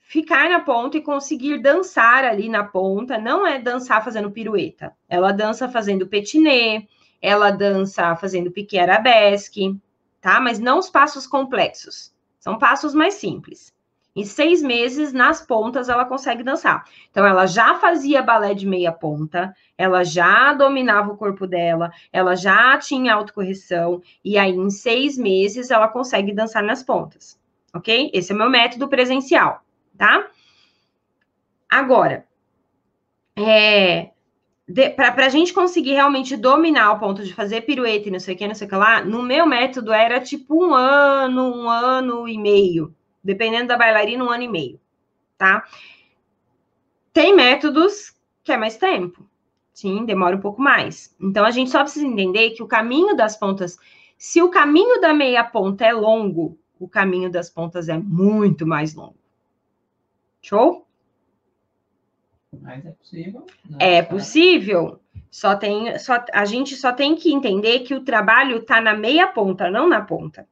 [0.01, 3.19] ficar na ponta e conseguir dançar ali na ponta.
[3.19, 4.97] Não é dançar fazendo pirueta.
[5.07, 6.89] Ela dança fazendo petinê,
[7.21, 9.79] ela dança fazendo pique arabesque,
[10.23, 10.41] tá?
[10.41, 12.15] Mas não os passos complexos.
[12.41, 13.75] São passos mais simples.
[14.17, 16.85] Em seis meses, nas pontas, ela consegue dançar.
[17.11, 22.35] Então, ela já fazia balé de meia ponta, ela já dominava o corpo dela, ela
[22.35, 27.39] já tinha autocorreção, e aí, em seis meses, ela consegue dançar nas pontas,
[27.75, 28.11] ok?
[28.13, 29.63] Esse é o meu método presencial
[29.99, 30.31] tá?
[31.69, 32.25] Agora,
[33.37, 34.11] é,
[34.97, 38.39] para a gente conseguir realmente dominar o ponto de fazer pirueta e não sei o
[38.39, 42.29] que, não sei o que lá, no meu método era tipo um ano, um ano
[42.29, 42.95] e meio.
[43.29, 44.81] Dependendo da bailarina, um ano e meio.
[45.37, 45.65] tá?
[47.13, 49.29] Tem métodos que é mais tempo.
[49.75, 51.15] Sim, demora um pouco mais.
[51.21, 53.77] Então a gente só precisa entender que o caminho das pontas,
[54.17, 58.95] se o caminho da meia ponta é longo, o caminho das pontas é muito mais
[58.95, 59.19] longo.
[60.41, 60.87] Show?
[62.63, 63.47] Mas é possível.
[63.69, 65.01] Não É só- possível.
[65.31, 69.27] Só tem, só, a gente só tem que entender que o trabalho está na meia
[69.27, 70.49] ponta, não na ponta.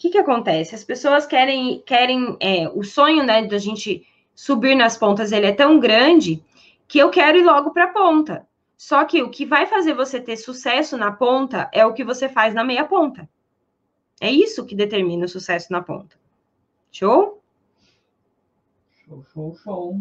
[0.00, 0.74] O que, que acontece?
[0.74, 5.52] As pessoas querem, querem é, o sonho, né, da gente subir nas pontas, ele é
[5.52, 6.42] tão grande
[6.88, 8.48] que eu quero ir logo para a ponta.
[8.78, 12.30] Só que o que vai fazer você ter sucesso na ponta é o que você
[12.30, 13.28] faz na meia ponta.
[14.18, 16.16] É isso que determina o sucesso na ponta.
[16.90, 17.42] Show?
[19.04, 20.00] Show, show, show.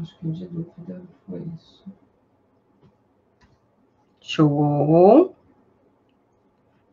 [0.00, 1.84] Acho que de dúvida foi isso.
[4.22, 5.36] Show.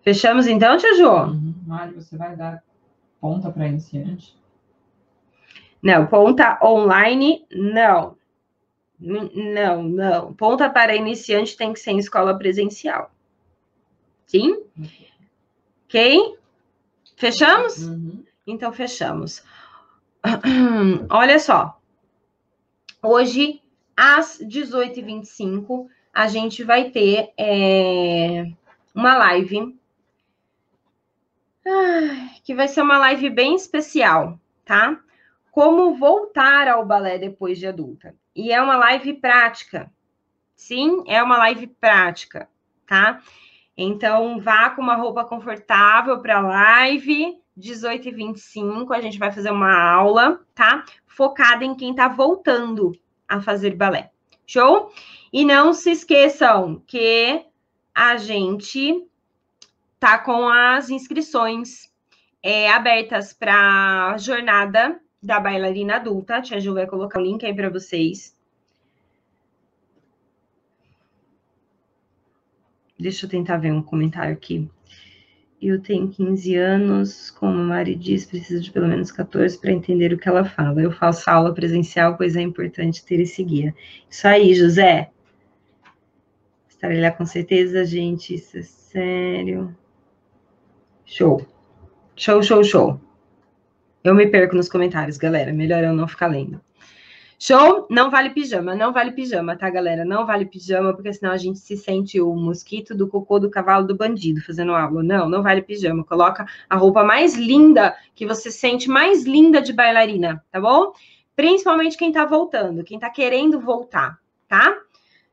[0.03, 1.09] Fechamos então, Tia Jo?
[1.09, 1.53] Uhum.
[1.65, 2.63] Mário, você vai dar
[3.19, 4.35] ponta para iniciante?
[5.81, 8.15] Não, ponta online, não.
[8.99, 10.33] Não, não.
[10.33, 13.11] Ponta para iniciante tem que ser em escola presencial.
[14.27, 14.63] Sim?
[15.85, 16.37] Ok?
[17.17, 17.87] Fechamos?
[17.87, 18.23] Uhum.
[18.45, 19.43] Então, fechamos.
[21.09, 21.79] Olha só.
[23.03, 23.61] Hoje,
[23.97, 28.51] às 18h25, a gente vai ter é,
[28.93, 29.79] uma live.
[32.43, 34.99] Que vai ser uma live bem especial, tá?
[35.51, 38.15] Como voltar ao balé depois de adulta.
[38.35, 39.91] E é uma live prática.
[40.55, 42.47] Sim, é uma live prática,
[42.85, 43.21] tá?
[43.75, 47.39] Então, vá com uma roupa confortável para a live.
[47.55, 50.85] 18 e 25, a gente vai fazer uma aula, tá?
[51.05, 52.93] Focada em quem tá voltando
[53.27, 54.11] a fazer balé.
[54.45, 54.91] Show?
[55.31, 57.45] E não se esqueçam que
[57.93, 59.05] a gente
[60.01, 61.87] tá com as inscrições
[62.41, 66.37] é, abertas para a jornada da bailarina adulta.
[66.37, 68.35] A tia Ju vai colocar o link aí para vocês.
[72.99, 74.67] Deixa eu tentar ver um comentário aqui.
[75.61, 80.11] Eu tenho 15 anos, como a Mari diz, preciso de pelo menos 14 para entender
[80.11, 80.81] o que ela fala.
[80.81, 83.75] Eu faço aula presencial, pois é importante ter esse guia.
[84.09, 85.11] Isso aí, José.
[86.67, 88.33] Estarei lá com certeza, gente.
[88.33, 89.75] Isso é sério.
[91.11, 91.45] Show.
[92.15, 93.01] Show, show, show.
[94.01, 95.51] Eu me perco nos comentários, galera.
[95.51, 96.61] Melhor eu não ficar lendo.
[97.37, 97.85] Show?
[97.89, 100.05] Não vale pijama, não vale pijama, tá, galera?
[100.05, 103.85] Não vale pijama, porque senão a gente se sente o mosquito do cocô do cavalo
[103.85, 105.03] do bandido fazendo aula.
[105.03, 106.05] Não, não vale pijama.
[106.05, 110.93] Coloca a roupa mais linda, que você sente mais linda de bailarina, tá bom?
[111.35, 114.79] Principalmente quem tá voltando, quem tá querendo voltar, tá?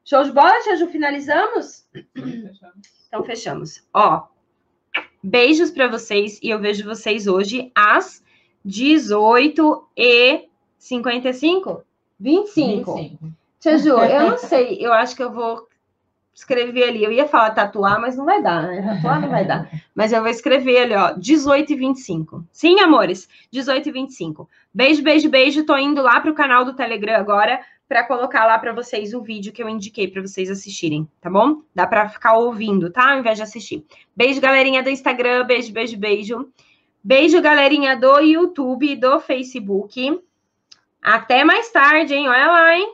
[0.05, 0.55] Show de bola?
[0.91, 1.87] Finalizamos?
[3.07, 3.87] Então, fechamos.
[3.95, 4.27] Ó,
[5.23, 8.23] beijos para vocês e eu vejo vocês hoje às
[8.65, 10.49] 18 e
[10.79, 11.83] 55?
[12.19, 12.95] 25.
[12.95, 13.33] 25.
[13.61, 15.67] Tia Ju, eu não sei, eu acho que eu vou
[16.39, 17.03] escrever ali.
[17.03, 18.83] Eu ia falar tatuar, mas não vai dar, né?
[18.83, 19.69] Tatuar não vai dar.
[19.95, 22.45] Mas eu vou escrever ali, ó, 18 e 25.
[22.53, 23.29] Sim, amores?
[23.51, 24.49] 18 e 25.
[24.73, 25.65] Beijo, beijo, beijo.
[25.65, 29.53] Tô indo lá pro canal do Telegram agora para colocar lá para vocês o vídeo
[29.53, 31.63] que eu indiquei para vocês assistirem, tá bom?
[31.75, 33.13] Dá para ficar ouvindo, tá?
[33.13, 33.85] Ao invés de assistir.
[34.15, 35.47] Beijo, galerinha do Instagram.
[35.47, 36.53] Beijo, beijo, beijo.
[37.03, 40.21] Beijo, galerinha do YouTube, do Facebook.
[41.01, 42.29] Até mais tarde, hein?
[42.29, 42.87] Olha lá, hein?